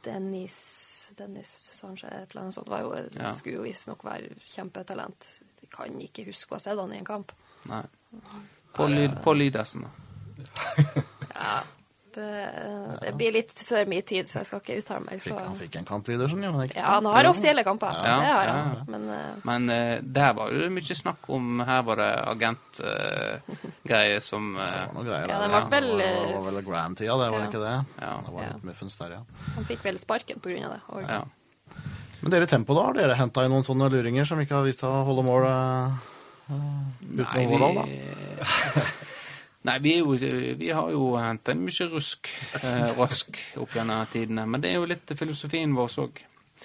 [0.05, 2.69] Dennis Dennis Sanchez, et eller annet sånt.
[2.69, 3.33] Var jo, Ja.
[3.35, 5.31] Skulle jo visstnok være kjempetalent.
[5.63, 7.33] Jeg kan ikke huske å ha sett han i en kamp.
[7.65, 7.83] Nei.
[8.75, 11.03] På, Lyd- på Lydersen, da.
[11.35, 11.63] Ja,
[12.19, 15.21] det, det blir litt før min tid, så jeg skal ikke uttale meg.
[15.23, 15.39] Fikk, Så.
[15.47, 16.67] han fikk en kamp, ikke?
[16.75, 17.95] Ja, han har offisielle kamper.
[17.95, 18.83] Ja, det har ja, han.
[18.93, 19.17] Men uh,
[19.49, 24.85] Men uh, der var det mye snakk om Her var det agentgreier som eh, Det
[24.87, 27.41] var noe greier Ja, det var vel, Det var, det var vel Graham-tida, det var
[27.41, 27.49] ja.
[27.51, 27.75] ikke det?
[28.03, 28.13] Ja.
[28.27, 28.53] Det var Ja.
[28.55, 29.51] litt muffens der, ja.
[29.57, 30.81] han fikk vel sparken på grunn av det.
[30.89, 31.25] Og, Ja.
[32.21, 32.89] Men dere i Tempo, da?
[32.89, 35.45] Har dere henta inn noen sånne luringer som ikke har vist seg å holde mål
[35.47, 35.99] uh,
[36.49, 37.47] Nei, vi...
[37.55, 37.85] Årdal, da?
[39.67, 40.15] nei, vi, jo,
[40.61, 42.31] vi har jo henta mye rusk,
[42.63, 44.47] eh, rask opp gjennom tidene.
[44.47, 46.25] Men det er jo litt filosofien vår òg.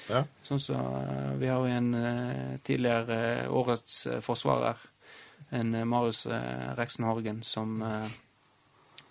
[0.10, 0.24] Ja.
[0.44, 4.90] Sånn som eh, Vi har jo en eh, tidligere eh, årets forsvarer,
[5.54, 6.26] en Marius
[6.80, 8.14] Reksen Horgen, som eh,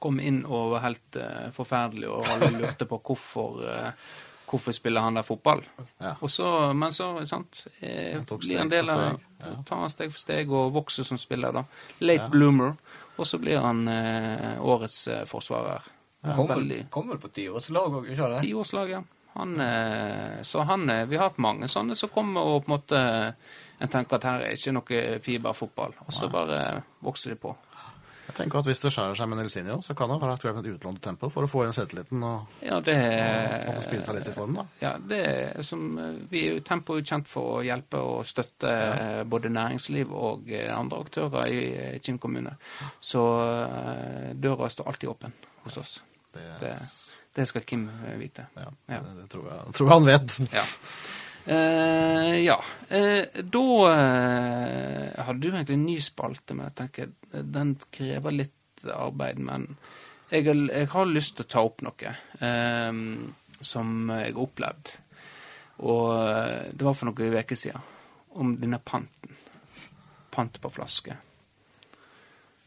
[0.02, 4.10] kom inn og var helt eh, forferdelig, og alle lurte på hvorfor eh,
[4.52, 5.62] Hvorfor spiller han der fotball?
[5.98, 6.12] Ja.
[6.28, 6.46] Så,
[6.76, 9.00] men så, sant eh, Blir han del av
[9.40, 9.54] ja.
[9.64, 11.64] Tar han steg for steg og vokser som spiller, da.
[12.04, 12.28] Late Ja.
[12.28, 12.74] bloomer.
[13.16, 15.88] Og så blir han eh, årets eh, forsvarer.
[16.36, 18.44] Kom vel, kom vel på tiårslag òg, ikke sant?
[18.44, 19.00] Tiårslag, ja.
[19.34, 22.74] Han, eh, så han eh, Vi har hatt mange sånne som kommer og på en
[22.76, 23.00] måte
[23.80, 26.58] En tenker at her er ikke noe fiberfotball, og så bare
[27.02, 27.56] vokser de på.
[28.32, 30.64] Jeg tenker at Hvis det skjærer seg med Nelsinio, så kan det være aktuelt med
[30.66, 32.94] et utlånt tempo for å få igjen selvtilliten og, Ja, det
[33.68, 34.56] og spille seg litt i form.
[34.56, 34.64] da.
[34.80, 38.24] Ja, det er som eh, Vi er jo Tempo er kjent for å hjelpe og
[38.26, 39.22] støtte ja.
[39.28, 42.56] både næringsliv og eh, andre aktører i eh, Kinn kommune.
[43.04, 45.98] Så eh, døra står alltid åpen hos oss.
[46.32, 46.72] Det, Det,
[47.36, 48.48] det skal Kim eh, vite.
[48.56, 49.02] ja, Ja.
[49.04, 50.40] Det, det tror, jeg, tror jeg han vet.
[50.56, 50.64] Ja.
[51.44, 52.64] Eh, ja.
[52.88, 57.12] Eh, da eh, hadde du egentlig en ny spalte, men jeg tenker
[57.42, 59.40] den krever litt arbeid.
[59.42, 59.68] Men
[60.30, 62.14] jeg, jeg har lyst til å ta opp noe
[63.62, 64.94] som jeg har opplevd.
[65.82, 66.08] Og
[66.78, 67.90] det var for noen uker siden.
[68.32, 69.36] Om denne panten.
[70.32, 71.14] Pant på flaske.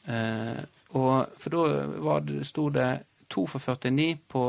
[0.05, 0.61] Eh,
[0.95, 2.89] og for da sto det
[3.33, 4.41] to for 49 på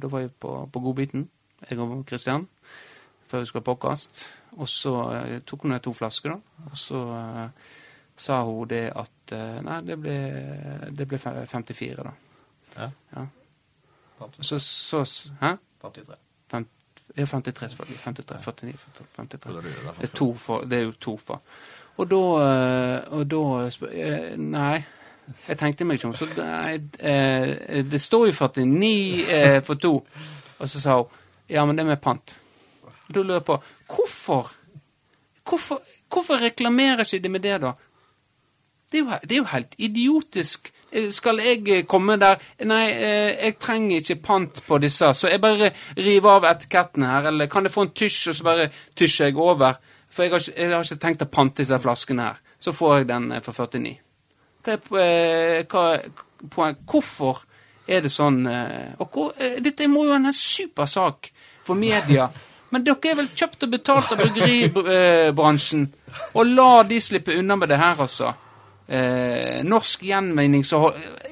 [0.00, 1.26] Da var jeg på, på godbiten,
[1.68, 2.46] jeg og Kristian,
[3.28, 4.22] før vi skulle ha podkast.
[4.58, 6.64] Og så eh, tok hun ned to flasker, da.
[6.70, 7.74] Og så eh,
[8.18, 10.16] sa hun det at eh, Nei, det ble,
[10.98, 12.14] det ble 54, da.
[12.76, 12.90] Ja.
[13.14, 13.26] Ja.
[14.18, 14.46] 53.
[14.46, 14.58] Så,
[15.04, 15.54] så Hæ?
[15.82, 16.14] 53.
[16.50, 16.68] Fem,
[17.16, 17.98] ja, 53, selvfølgelig.
[18.04, 18.78] 53, 49,
[19.16, 19.54] 53.
[19.98, 21.42] Det er, to for, det er jo to for.
[21.98, 22.16] Og da,
[23.10, 23.42] og da
[24.38, 24.82] Nei,
[25.48, 26.14] jeg tenkte meg ikke om.
[26.14, 26.78] Så nei,
[27.90, 29.94] det står jo 49 eh, for to.
[30.58, 32.34] Og så sa hun ja, men det er med pant.
[33.08, 33.60] Og da lurer jeg på
[33.94, 34.50] hvorfor?
[35.48, 35.80] Hvorfor,
[36.12, 37.72] hvorfor reklamerer ikke de med det, da?
[38.92, 40.72] Det er, jo, det er jo helt idiotisk.
[40.92, 45.28] Eh, Skal jeg eh, komme der Nei, eh, jeg trenger ikke pant på disse, så
[45.28, 47.28] jeg bare river av etikettene her.
[47.32, 49.80] Eller kan jeg få en tysj, og så bare tysjer jeg over?
[50.08, 52.40] For jeg har ikke, jeg har ikke tenkt å pante disse flaskene her.
[52.60, 53.98] Så får jeg den for 49.
[54.64, 55.84] Hva er, hva
[56.50, 56.80] poeng?
[56.88, 57.44] Hvorfor
[57.88, 59.30] er det sånn og hvor,
[59.64, 61.30] Dette må jo være en super sak
[61.64, 62.26] for media.
[62.70, 65.86] Men dere er vel kjøpt og betalt av bryggeribransjen,
[66.34, 68.32] og la de slippe unna med det her, altså.
[68.88, 70.78] Eh, norsk gjenvinning så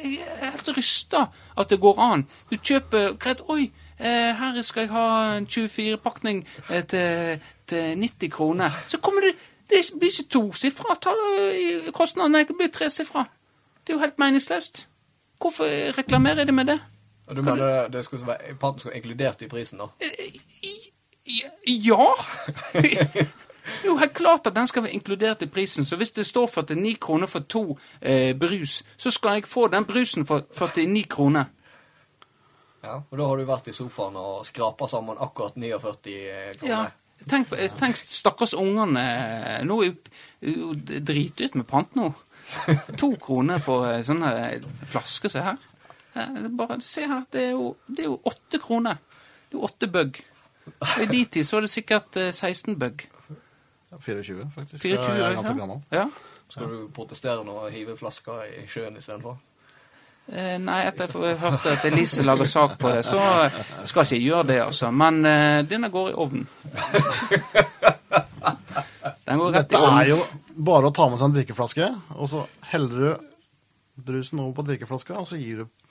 [0.02, 1.22] Jeg er helt rysta
[1.56, 2.26] at det går an.
[2.50, 5.04] Du kjøper greit, Oi, eh, her skal jeg ha
[5.38, 8.70] en 24-pakning eh, til, til 90 kroner.
[8.88, 9.34] Så kommer det
[9.68, 10.94] Det blir ikke tosifra
[11.92, 13.24] kostnadene, det blir tresifra.
[13.82, 14.86] Det er jo helt meningsløst.
[15.40, 15.64] Hvorfor
[15.98, 16.78] reklamerer de med det?
[17.26, 19.88] Og du mener det, det skal være, panten skulle være inkludert i prisen, da?
[20.00, 20.92] Eh, i-
[21.26, 22.12] Ja!
[23.82, 25.86] Jo helt klart at den skal være inkludert i prisen.
[25.86, 29.84] Så hvis det står 49 kroner for to eh, brus, så skal jeg få den
[29.84, 31.44] brusen for 49 kroner.
[32.84, 33.00] Ja.
[33.10, 36.84] Og da har du vært i sofaen og skrapa sammen akkurat 49 Ja.
[37.26, 37.48] Tenk,
[37.80, 39.02] tenk stakkars ungene.
[39.64, 39.94] Nå er
[40.44, 42.12] jo dritdyrt med pant nå.
[43.00, 44.30] To kroner for eh, sånne
[44.86, 45.56] flasker se her.
[46.14, 49.00] Eh, det er Bare se her, det er jo, åtte kroner.
[49.48, 50.20] Det er jo åtte bugg.
[50.66, 53.04] Og I de tid så var det sikkert eh, 16 bug.
[53.92, 54.82] Ja, 24, faktisk.
[54.82, 55.58] 24, jeg er ganske ja.
[55.58, 55.82] gammel.
[55.92, 56.06] Ja.
[56.48, 59.38] Skal du protestere nå og hive flasker i sjøen istedenfor?
[60.26, 64.02] Eh, nei, etter at jeg hørte at Elise lager sak på det, så skal skal
[64.02, 64.90] ikke jeg gjøre det, altså.
[64.90, 66.48] Men eh, denne går i ovnen.
[69.26, 70.18] Den går rett i Dette er jo
[70.66, 75.16] bare å ta med seg en drikkeflaske, og så heller du brusen over på drikkeflaska,
[75.18, 75.85] og så gir du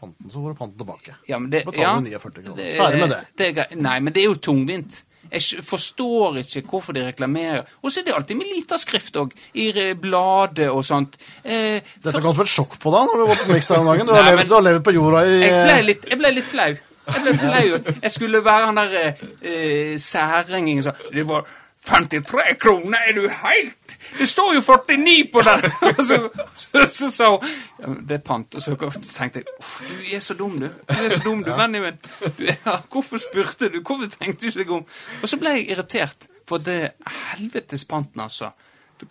[0.00, 1.14] panten, så får du panten tilbake.
[1.28, 2.74] Ja, men det, Betaler ja, du 49 kroner.
[2.80, 3.50] Ferdig med det.
[3.60, 3.76] er.
[3.76, 5.02] Nei, men det er jo tungvint.
[5.30, 7.68] Jeg forstår ikke hvorfor de reklamerer.
[7.84, 11.18] Og så er det alltid med lita skrift òg, i eh, bladet og sånt.
[11.44, 13.78] Eh, Dette for- kom som et sjokk på deg når du var på Mix her
[13.84, 14.06] om dagen.
[14.08, 16.18] Du har, Nei, levd, men- du har levd på jorda i jeg, ble litt, jeg
[16.24, 16.70] ble litt flau.
[17.10, 17.94] Jeg ble flau.
[18.02, 21.46] Jeg skulle være han der eh, eh, som Det var
[21.86, 25.62] 53 kroner, er du helt Det står jo 49 på den!
[26.08, 26.18] Så
[26.54, 28.54] så- så sa hun Det er pant.
[28.54, 28.74] Og så
[29.16, 29.46] tenkte jeg
[29.80, 30.66] du er så dum, du.
[30.68, 31.98] Du er så dum, du, vennen min.
[32.46, 33.80] Ja, hvorfor spurte du?
[33.80, 34.84] Hvorfor tenkte du ikke deg om?
[35.22, 38.50] Og så ble jeg irritert for det helvetes panten, altså.
[39.00, 39.06] Du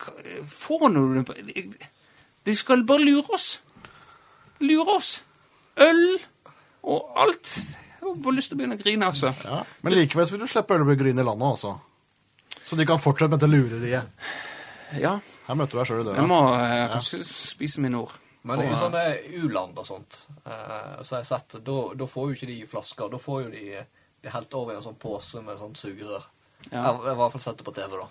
[0.50, 1.34] Får nå du
[2.46, 3.62] De skal bare lure oss.
[4.60, 5.24] Lure oss.
[5.80, 6.20] Øl
[6.84, 7.56] og alt.
[8.00, 9.34] Jeg har bare lyst til å begynne å grine, altså.
[9.46, 9.64] ja.
[9.82, 11.74] Men likevel vil du slippe ølbryggeriene i landet også.
[12.70, 14.32] Så de kan fortsette med dette lureriet.
[15.00, 15.16] Ja,
[15.48, 18.14] Her møter du deg sjøl i jeg må eh, kanskje spise mine ord.
[18.46, 19.02] Men i Og, sånne
[19.42, 23.10] u-land og sånt, eh, så har jeg sett, da, da får jo ikke de flasker.
[23.12, 23.64] Da får jo de
[24.22, 26.26] de helt over i en sånn pose med sånn sugerør.
[26.70, 26.82] Ja.
[26.82, 28.08] Jeg har i hvert fall sett det på TV, da.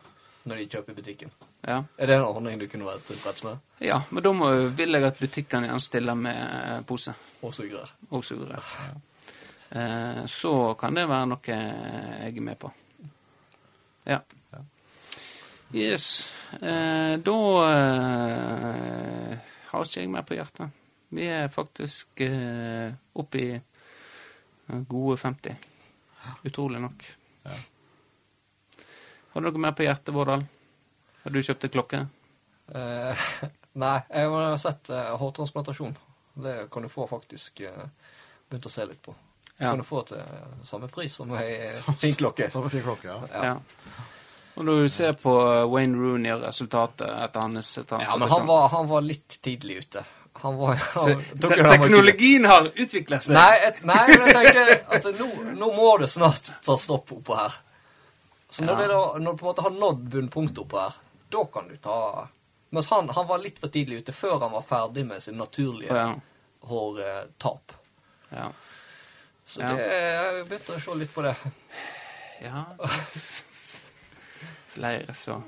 [0.49, 1.33] Når de kjøper i butikken.
[1.69, 1.83] Ja.
[2.01, 3.59] Er det en ordning du kunne vært tilfreds med?
[3.85, 4.49] ja, men da må,
[4.79, 7.13] vil jeg at butikkene gjerne stiller med eh, pose
[7.45, 7.93] Og sugerør.
[8.09, 8.71] og sugerør.
[9.71, 12.73] Eh, så kan det være noe jeg er med på.
[14.09, 14.23] Ja.
[15.73, 16.33] Yes.
[16.61, 17.39] Eh, da
[17.69, 19.39] eh,
[19.69, 20.77] har ikke jeg mer på hjertet.
[21.13, 25.55] Vi er faktisk eh, oppe i eh, gode 50.
[26.49, 27.05] Utrolig nok.
[27.45, 27.59] Ja.
[29.35, 30.45] Har du noe mer på hjertet, Vårdal?
[31.23, 32.05] Har du kjøpt deg klokke?
[32.73, 33.29] Eh,
[33.85, 35.97] nei, jeg har sett eh, hårtransplantasjon.
[36.39, 37.89] Det kan du få faktisk eh,
[38.49, 39.15] begynt å se litt på.
[39.59, 39.73] Ja.
[39.73, 40.23] Kan du få til
[40.69, 41.69] samme pris som ei
[42.03, 42.49] fin klokke.
[42.53, 43.21] Samme fin klokke, ja.
[43.33, 43.53] Ja.
[43.53, 44.09] Ja.
[44.59, 45.33] Og når du ser på
[45.71, 50.03] Wayne Rooney og resultatet etter hans Ja, men han var, han var litt tidlig ute.
[50.43, 53.35] Han var, Så, han, te teknologien har utviklet seg.
[53.39, 55.29] Nei, et, nei, men jeg tenker at nå,
[55.59, 57.55] nå må det snart ta stopp oppå her.
[58.51, 58.79] Så når, Ja.
[58.83, 60.99] det da, når du på en måte har nådd bunnpunktet oppå her,
[61.35, 61.97] da kan du ta
[62.71, 65.95] Mens han, han var litt for tidlig ute før han var ferdig med sin naturlige
[65.95, 66.11] Ja.
[66.69, 67.73] hårtap.
[68.29, 68.51] Ja.
[69.49, 71.35] Så det, jeg begynte å se litt på det.
[72.45, 72.65] ja.
[74.75, 75.41] Flere så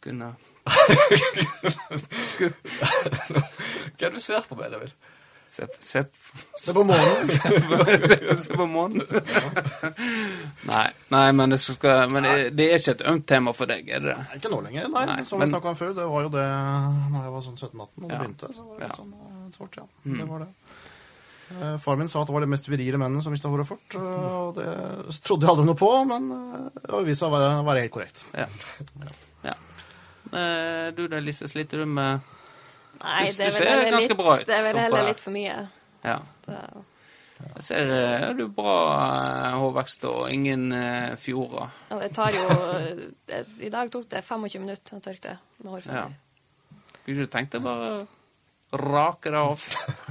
[0.00, 0.34] kunne
[2.40, 4.92] Hva er det du ser på meg, David?
[5.50, 6.04] Se, se,
[6.62, 7.26] Se på månen.
[8.06, 9.02] se, se på månen.
[10.70, 13.88] nei, nei, men, det, skal, men det, det er ikke et ømt tema for deg,
[13.90, 14.26] er det det?
[14.38, 15.02] Ikke nå lenger, nei.
[15.10, 16.46] Nei, som men- vi snakka om før, det var jo det
[17.16, 18.20] når jeg var sånn 17-18 og det Ja.
[18.22, 18.52] begynte.
[18.54, 18.86] Så var det Ja.
[18.92, 19.86] litt sånn eh, svart, ja.
[20.06, 20.16] Mm.
[20.20, 20.50] Det var det.
[21.50, 23.96] Eh, Far min sa at det var de mest virile mennene som mista håret fort.
[23.98, 24.66] Og det
[25.26, 27.94] trodde jeg aldri noe på, men eh, det har vist seg å være, være helt
[27.96, 28.22] korrekt.
[28.36, 28.46] Ja.
[29.48, 29.56] ja.
[30.30, 32.20] Eh, du da, Lise, sliter du med
[33.00, 35.20] Nei, Du- det er du ser ganske litt, bra ut, det er vel heller litt
[35.22, 35.56] for mye.
[36.04, 36.18] Ja.
[37.40, 41.70] Jeg ser eh, du har bra eh, hårvekst og ingen eh, fjorder.
[41.88, 42.44] ja, det tar jo
[43.30, 45.72] det, I dag tok det 25 minutter å tørke det med Ja.
[45.72, 46.18] hårføner.
[47.06, 48.06] Kunne du tenkt deg bare
[48.76, 49.64] rake det av?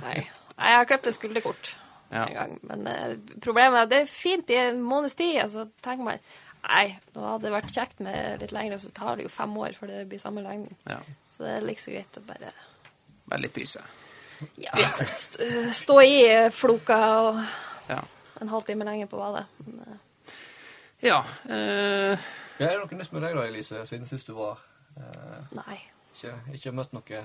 [0.07, 0.25] Nei.
[0.59, 1.71] Nei, jeg har klippet skulderkort
[2.11, 2.23] Ja.
[2.25, 2.53] en gang.
[2.67, 5.37] Men uh, problemet er at det er fint i en måneds tid.
[5.43, 6.21] Altså, tenker man
[6.59, 9.77] Nei, nå hadde det vært kjekt med litt lengre, så tar det jo fem år
[9.77, 10.75] før det blir samme lengden.
[10.89, 10.97] Ja.
[11.31, 12.49] Så det er like så greit å bare
[13.29, 13.79] Bare litt pyse.
[14.59, 14.73] ja,
[15.07, 15.39] st
[15.75, 17.39] stå i eh, floka og
[17.89, 18.01] Ja.
[18.41, 19.45] en halvtime lenger på badet.
[19.63, 20.33] Men, uh...
[21.03, 22.19] ja Uh...
[22.59, 24.59] Ja, er det noe nytt med deg da, Elise, siden sist du var
[24.99, 25.39] uh...
[25.55, 25.79] nei.
[26.17, 27.23] Ikke, ikke møtt noe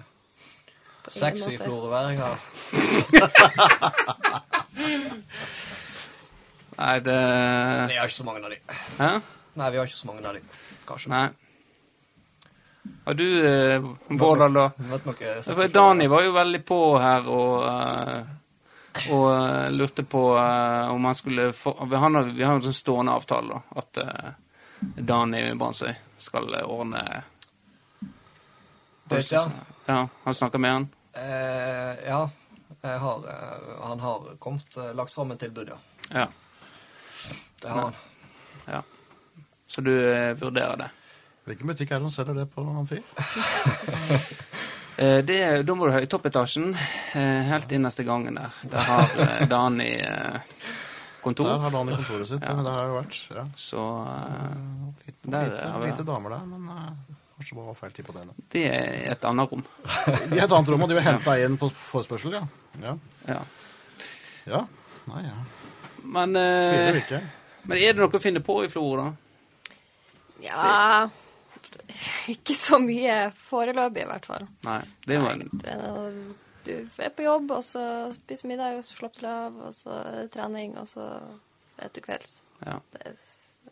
[1.09, 2.37] sexy floreværinger.
[2.37, 3.45] florøværinger?
[6.75, 7.17] Nei, det
[7.89, 8.59] Vi har ikke så mange av de.
[8.99, 9.11] Hæ?
[9.55, 10.41] Nei, vi har ikke så mange av de.
[10.89, 11.11] Kanskje.
[11.13, 11.29] Nei.
[13.05, 13.85] Har du, eh,
[14.19, 14.65] Vårdal, da?
[14.91, 20.05] Møtt noe sexy For Dani var jo veldig på her og, eh, og eh, lurte
[20.05, 23.49] på eh, om han skulle få han har, Vi har jo en sånn stående avtale,
[23.55, 23.81] da.
[23.81, 24.33] At eh,
[25.01, 27.05] Dani Brandsøy skal eh, ordne
[29.09, 29.23] Det,
[29.87, 30.09] ja.
[30.23, 30.89] Har du snakka med han?
[31.13, 32.31] Eh, ja.
[32.81, 35.77] Jeg har, eh, han har kommet, eh, lagt fram et tilbud, ja.
[36.11, 36.27] Ja.
[37.61, 37.93] Det har han.
[38.67, 38.83] ja.
[39.67, 40.91] Så du eh, vurderer det?
[41.45, 43.01] Hvilken butikk er det hun selger det på Amfi?
[43.01, 43.13] fyr?
[45.29, 46.77] det, da må du i toppetasjen,
[47.13, 48.51] eh, helt innerste gangen der.
[48.63, 50.01] Der har Dani
[51.25, 51.49] kontor.
[51.49, 52.43] Der har Dan i kontoret sitt.
[52.43, 52.55] Ja.
[52.55, 53.31] men Der har jeg jo vært.
[53.37, 53.45] Ja.
[53.57, 54.17] Så uh,
[55.07, 56.75] Lite, Der lite, lite damer der, men uh,
[57.37, 58.25] kanskje bare var feil tid på det.
[58.29, 58.47] da.
[58.55, 59.65] det er et annet rom.
[60.31, 62.45] De er et annet rom, og de vil hente deg inn på forespørsel, ja.
[62.83, 62.95] Ja.
[63.29, 63.41] Ja.
[64.51, 64.63] ja.
[65.11, 65.35] Nei, ja.
[66.05, 67.21] Men, eh, ikke.
[67.65, 69.07] men er det noe å finne på i Flo, da?
[70.45, 71.09] Ja
[72.33, 74.45] Ikke så mye foreløpig, i hvert fall.
[74.67, 74.81] Nei.
[75.07, 75.79] Det er jo en Nei,
[76.65, 77.85] det Du er på jobb, og så
[78.17, 81.09] spiser middag, og så slapper du av, og så er det trening, og så
[81.75, 82.39] spiser du kvelds.
[82.65, 82.79] ja.
[82.93, 83.19] Det er,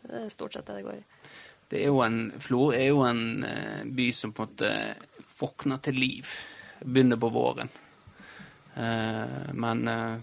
[0.03, 1.03] det er stort sett det det går i.
[1.69, 4.73] Det er jo en Flor er jo en eh, by som på en måte
[5.39, 6.35] våkner til liv.
[6.83, 7.69] Begynner på våren.
[8.75, 10.15] Eh, men eh,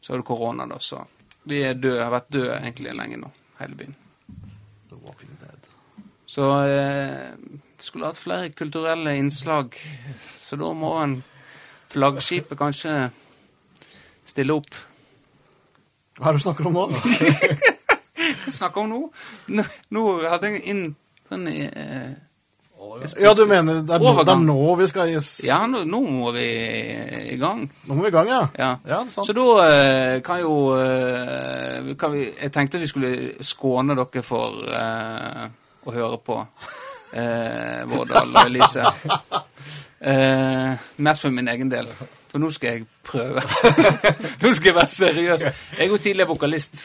[0.00, 1.04] så er det korona, da, så
[1.46, 3.30] vi er døde, har vært døde egentlig lenge nå,
[3.60, 3.96] hele byen.
[4.90, 5.68] The Walking Dead.
[6.26, 7.32] Så eh,
[7.78, 9.78] vi skulle hatt flere kulturelle innslag,
[10.42, 11.20] så da må en
[11.92, 12.96] flaggskipet kanskje
[14.26, 14.74] stille opp.
[16.18, 16.86] Hva er det du snakker om nå?
[18.46, 19.02] Hva snakker om nå?
[19.58, 20.82] Nå, nå hadde jeg inn
[21.26, 22.12] sånn eh,
[23.18, 25.98] Ja, du mener det er, nå, det er nå vi skal gis Ja, nå, nå
[26.06, 26.46] må vi
[27.34, 27.64] i gang.
[27.88, 28.42] Nå må vi i gang, ja.
[28.54, 28.70] Ja.
[28.86, 29.26] Ja, sant.
[29.26, 33.12] Så da eh, kan jo eh, kan vi, Jeg tenkte vi skulle
[33.44, 35.42] skåne dere for eh,
[35.86, 36.38] å høre på
[37.18, 38.86] eh, Vårdal og Elise.
[40.06, 40.72] Eh,
[41.02, 41.88] mest for min egen del.
[42.28, 43.40] For nå skal jeg prøve.
[44.42, 45.44] nå skal jeg være seriøs.
[45.48, 46.82] Jeg er jo tidligere vokalist.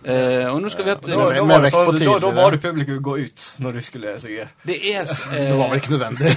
[0.00, 2.60] Eh, og nå skal vi at da, da, var det sånn, da, da var det
[2.62, 4.46] publikum gå ut når du skulle synge.
[4.64, 6.32] Det er Det var eh, vel ikke nødvendig.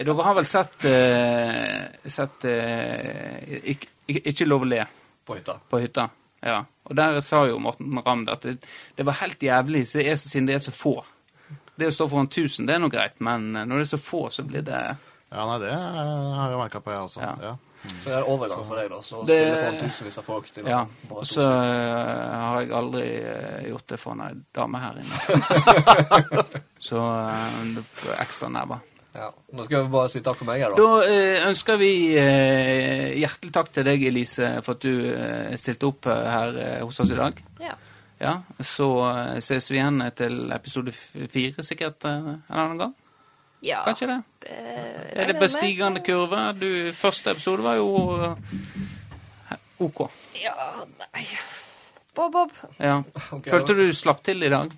[0.00, 4.80] Dere har vel sett, eh, sett eh, ikke, ikke, ikke lov å le
[5.28, 5.58] på hytta.
[5.68, 6.08] på hytta?
[6.40, 6.62] Ja.
[6.88, 8.56] Og der sa jo Morten Ramm at det,
[8.96, 10.96] det var helt jævlig så det er, siden det er så få.
[11.76, 14.00] Det å stå foran 1000, det er nå greit, men eh, når det er så
[14.00, 14.80] få, så blir det
[15.30, 17.20] Ja, nei, det har jeg merka på, jeg også.
[17.22, 17.34] Ja.
[17.44, 17.58] Ja.
[17.80, 18.98] Så det er overgang for deg, da.
[19.02, 20.80] Så Det- spille foran tusenvis av folk til Ja.
[21.10, 25.16] Og så eh, har jeg aldri eh, gjort det for ei dame her inne.
[26.90, 28.80] så uh, det er ekstra nerver.
[29.14, 29.30] Ja.
[29.52, 30.76] Nå skal vi bare si takk for meg, her, da.
[30.76, 35.88] Da eh, ønsker vi eh, hjertelig takk til deg, Elise, for at du eh, stilte
[35.88, 37.40] opp her hos oss i dag.
[37.64, 37.74] Ja.
[38.20, 38.86] Ja, Så
[39.40, 42.94] ses vi igjen til episode fire sikkert en annen gang.
[43.62, 43.82] Ja.
[43.84, 44.18] Kanskje det?
[44.44, 44.58] Det
[45.20, 46.44] Er det bestigende kurve?
[46.56, 50.06] Du, første episode var jo eh, OK.
[50.40, 50.54] Ja,
[51.14, 51.26] nei
[52.14, 52.50] Bob, Bob.
[52.82, 53.02] Ja.
[53.46, 54.72] Følte du slapp til i dag?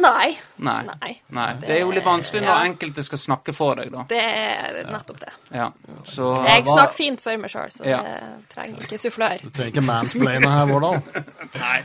[0.00, 0.36] Nei.
[0.58, 0.82] Nei.
[0.86, 1.10] Nei.
[1.36, 1.46] Nei.
[1.60, 2.64] Det er jo litt vanskelig når Ja.
[2.68, 4.04] enkelte skal snakke for deg, da.
[4.08, 5.32] Det er nettopp det.
[5.54, 5.70] Ja.
[6.04, 8.02] Så Jeg snakker fint for meg sjøl, så Ja.
[8.02, 9.42] det trenger ikke sufflør.
[9.42, 11.02] Du trenger ikke mansplaine her, Vårdal.
[11.54, 11.82] Nei.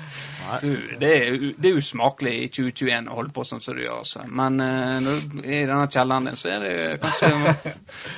[0.61, 3.97] Du, det, er, det er usmakelig i 2021 å holde på sånn som du gjør,
[4.03, 4.25] altså.
[4.29, 7.75] Men eh, når er i denne kjelleren din, så er det kanskje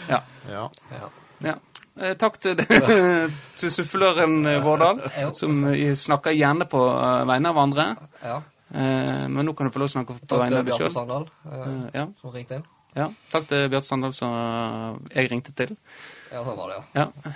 [0.09, 0.21] Ja.
[0.51, 0.69] Ja.
[0.91, 1.09] Ja.
[1.43, 1.55] ja.
[1.99, 2.55] Eh, Takk til,
[3.59, 5.01] til suffløren eh, Vårdal,
[5.35, 7.87] som eh, snakker gjerne på eh, vegne av andre.
[8.23, 8.41] ja.
[8.73, 10.65] Eh, Men nå kan du få lov til å snakke på Takk vegne til av
[10.65, 10.93] deg Bjarte.
[10.93, 12.07] Sandal, eh, Ja.
[12.21, 12.65] som ringte inn.
[12.95, 13.09] Ja.
[13.31, 15.75] Takk til Bjarte Sandal, som eh, jeg ringte til.
[16.31, 17.05] Ja, sånn var det, ja.
[17.25, 17.33] Ja.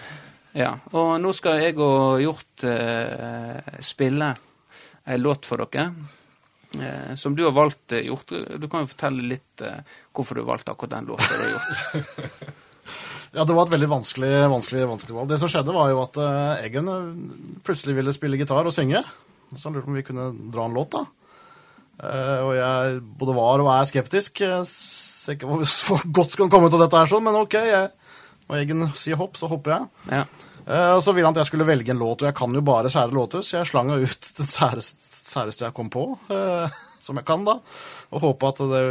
[0.54, 0.72] ja.
[0.94, 4.34] Og nå skal jeg og Hjort eh, spille
[5.08, 5.94] ei låt for dere.
[6.80, 8.28] Eh, som du har valgt, eh, Hjort.
[8.60, 9.82] Du kan jo fortelle litt eh,
[10.14, 12.54] hvorfor du valgte akkurat den låta du har gjort.
[13.32, 15.30] Ja, det var et veldig vanskelig, vanskelig, vanskelig valg.
[15.32, 17.06] Det som skjedde, var jo at eh, Eggen eh,
[17.64, 19.00] plutselig ville spille gitar og synge.
[19.56, 21.06] Så han lurte på om vi kunne dra en låt, da.
[22.02, 24.42] Eh, og jeg både var og er skeptisk.
[24.42, 27.58] Jeg ser ikke hvor godt skal komme ut av dette her, sånn, men OK.
[27.68, 27.92] Jeg,
[28.48, 29.90] når Eggen sier hopp, så hopper jeg.
[30.12, 30.24] Ja.
[30.62, 32.62] Eh, og så ville han at jeg skulle velge en låt, og jeg kan jo
[32.66, 37.18] bare sære låter, så jeg slang ut det særeste, særeste jeg kom på, eh, som
[37.22, 37.60] jeg kan, da.
[38.12, 38.82] Og håpa at det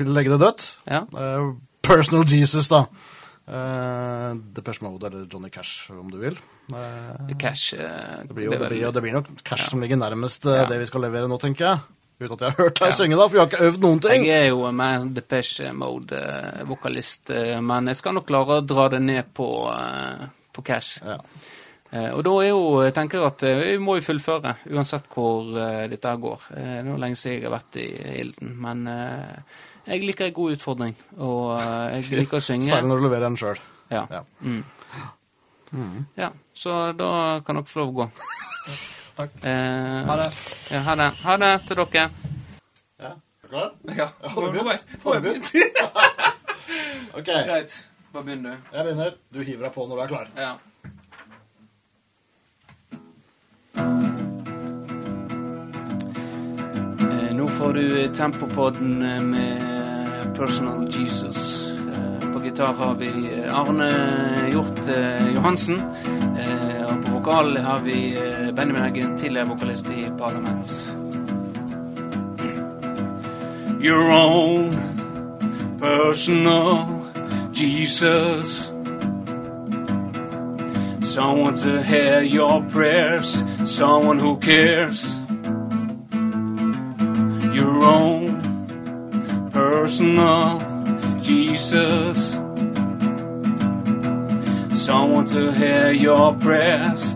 [0.00, 0.70] ville legge det dødt.
[0.90, 1.04] Ja.
[1.12, 1.52] Eh,
[1.86, 2.86] Personal Jesus, da.
[3.46, 6.34] Uh, Depeche Mode eller Johnny Cash, om du vil.
[6.72, 7.76] Uh, Cash.
[7.78, 9.70] uh, det, blir jo, det, blir, det blir nok Cash Ja.
[9.70, 10.64] som ligger nærmest uh, Ja.
[10.66, 11.78] det vi skal levere nå, tenker jeg.
[12.20, 12.96] Uten at jeg har hørt deg Ja.
[12.96, 14.22] synge, da, for vi har ikke øvd noen ting.
[14.24, 17.28] Jeg er jo mer Depeche Mode-vokalist,
[17.62, 20.98] men jeg skal nok klare å dra det ned på, eh, på cash.
[21.04, 21.18] Ja.
[21.92, 25.52] Eh, Og da er jo, jeg tenker at eh, vi må jo fullføre, uansett hvor
[25.60, 26.40] eh, dette her går.
[26.56, 29.36] Eh, Det er lenge siden jeg har vært i ilden, men eh,
[29.86, 32.66] jeg liker en god utfordring, og eh, jeg liker å synge.
[32.72, 33.60] Særlig når du leverer den sjøl.
[33.90, 34.06] Ja.
[34.10, 34.24] Ja.
[34.40, 34.64] Mm.
[36.16, 38.10] ja, så da kan dere få lov å gå.
[39.16, 39.30] Takk.
[39.44, 40.30] Eh, Ha det.
[40.70, 41.10] Ja, ha det.
[41.24, 42.08] Ha det til dere.
[43.00, 43.12] Ja.
[43.12, 43.70] Er du klar?
[43.96, 44.84] Ja, Har du begynt?
[45.04, 45.52] Har du begynt?
[47.18, 47.76] OK, Greit.
[48.12, 48.52] Bare begynn, du.
[48.72, 49.10] jeg begynner.
[49.34, 50.28] Du hiver deg på når du er klar.
[50.36, 50.52] Ja.
[57.00, 61.66] Eh, Nå får du Tempopodden eh, med Personal Jesus.
[61.92, 63.90] Eh, På gitar har vi eh, Arne
[64.52, 65.80] Hjort eh, Johansen.
[67.26, 70.92] Vokal har vi eh, Benjamin Eggen, tidligere vokalist i Parlament.
[73.80, 74.76] Your own
[75.80, 76.86] personal
[77.52, 78.70] Jesus.
[81.00, 85.16] Someone to hear your prayers, someone who cares.
[87.52, 88.40] Your own
[89.52, 90.60] personal
[91.22, 92.38] Jesus.
[94.86, 97.15] Someone to hear your prayers,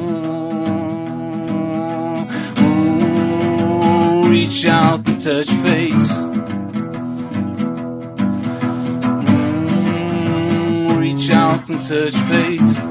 [4.51, 5.93] Reach out and touch fate.
[10.43, 12.90] Mm, reach out and touch fate.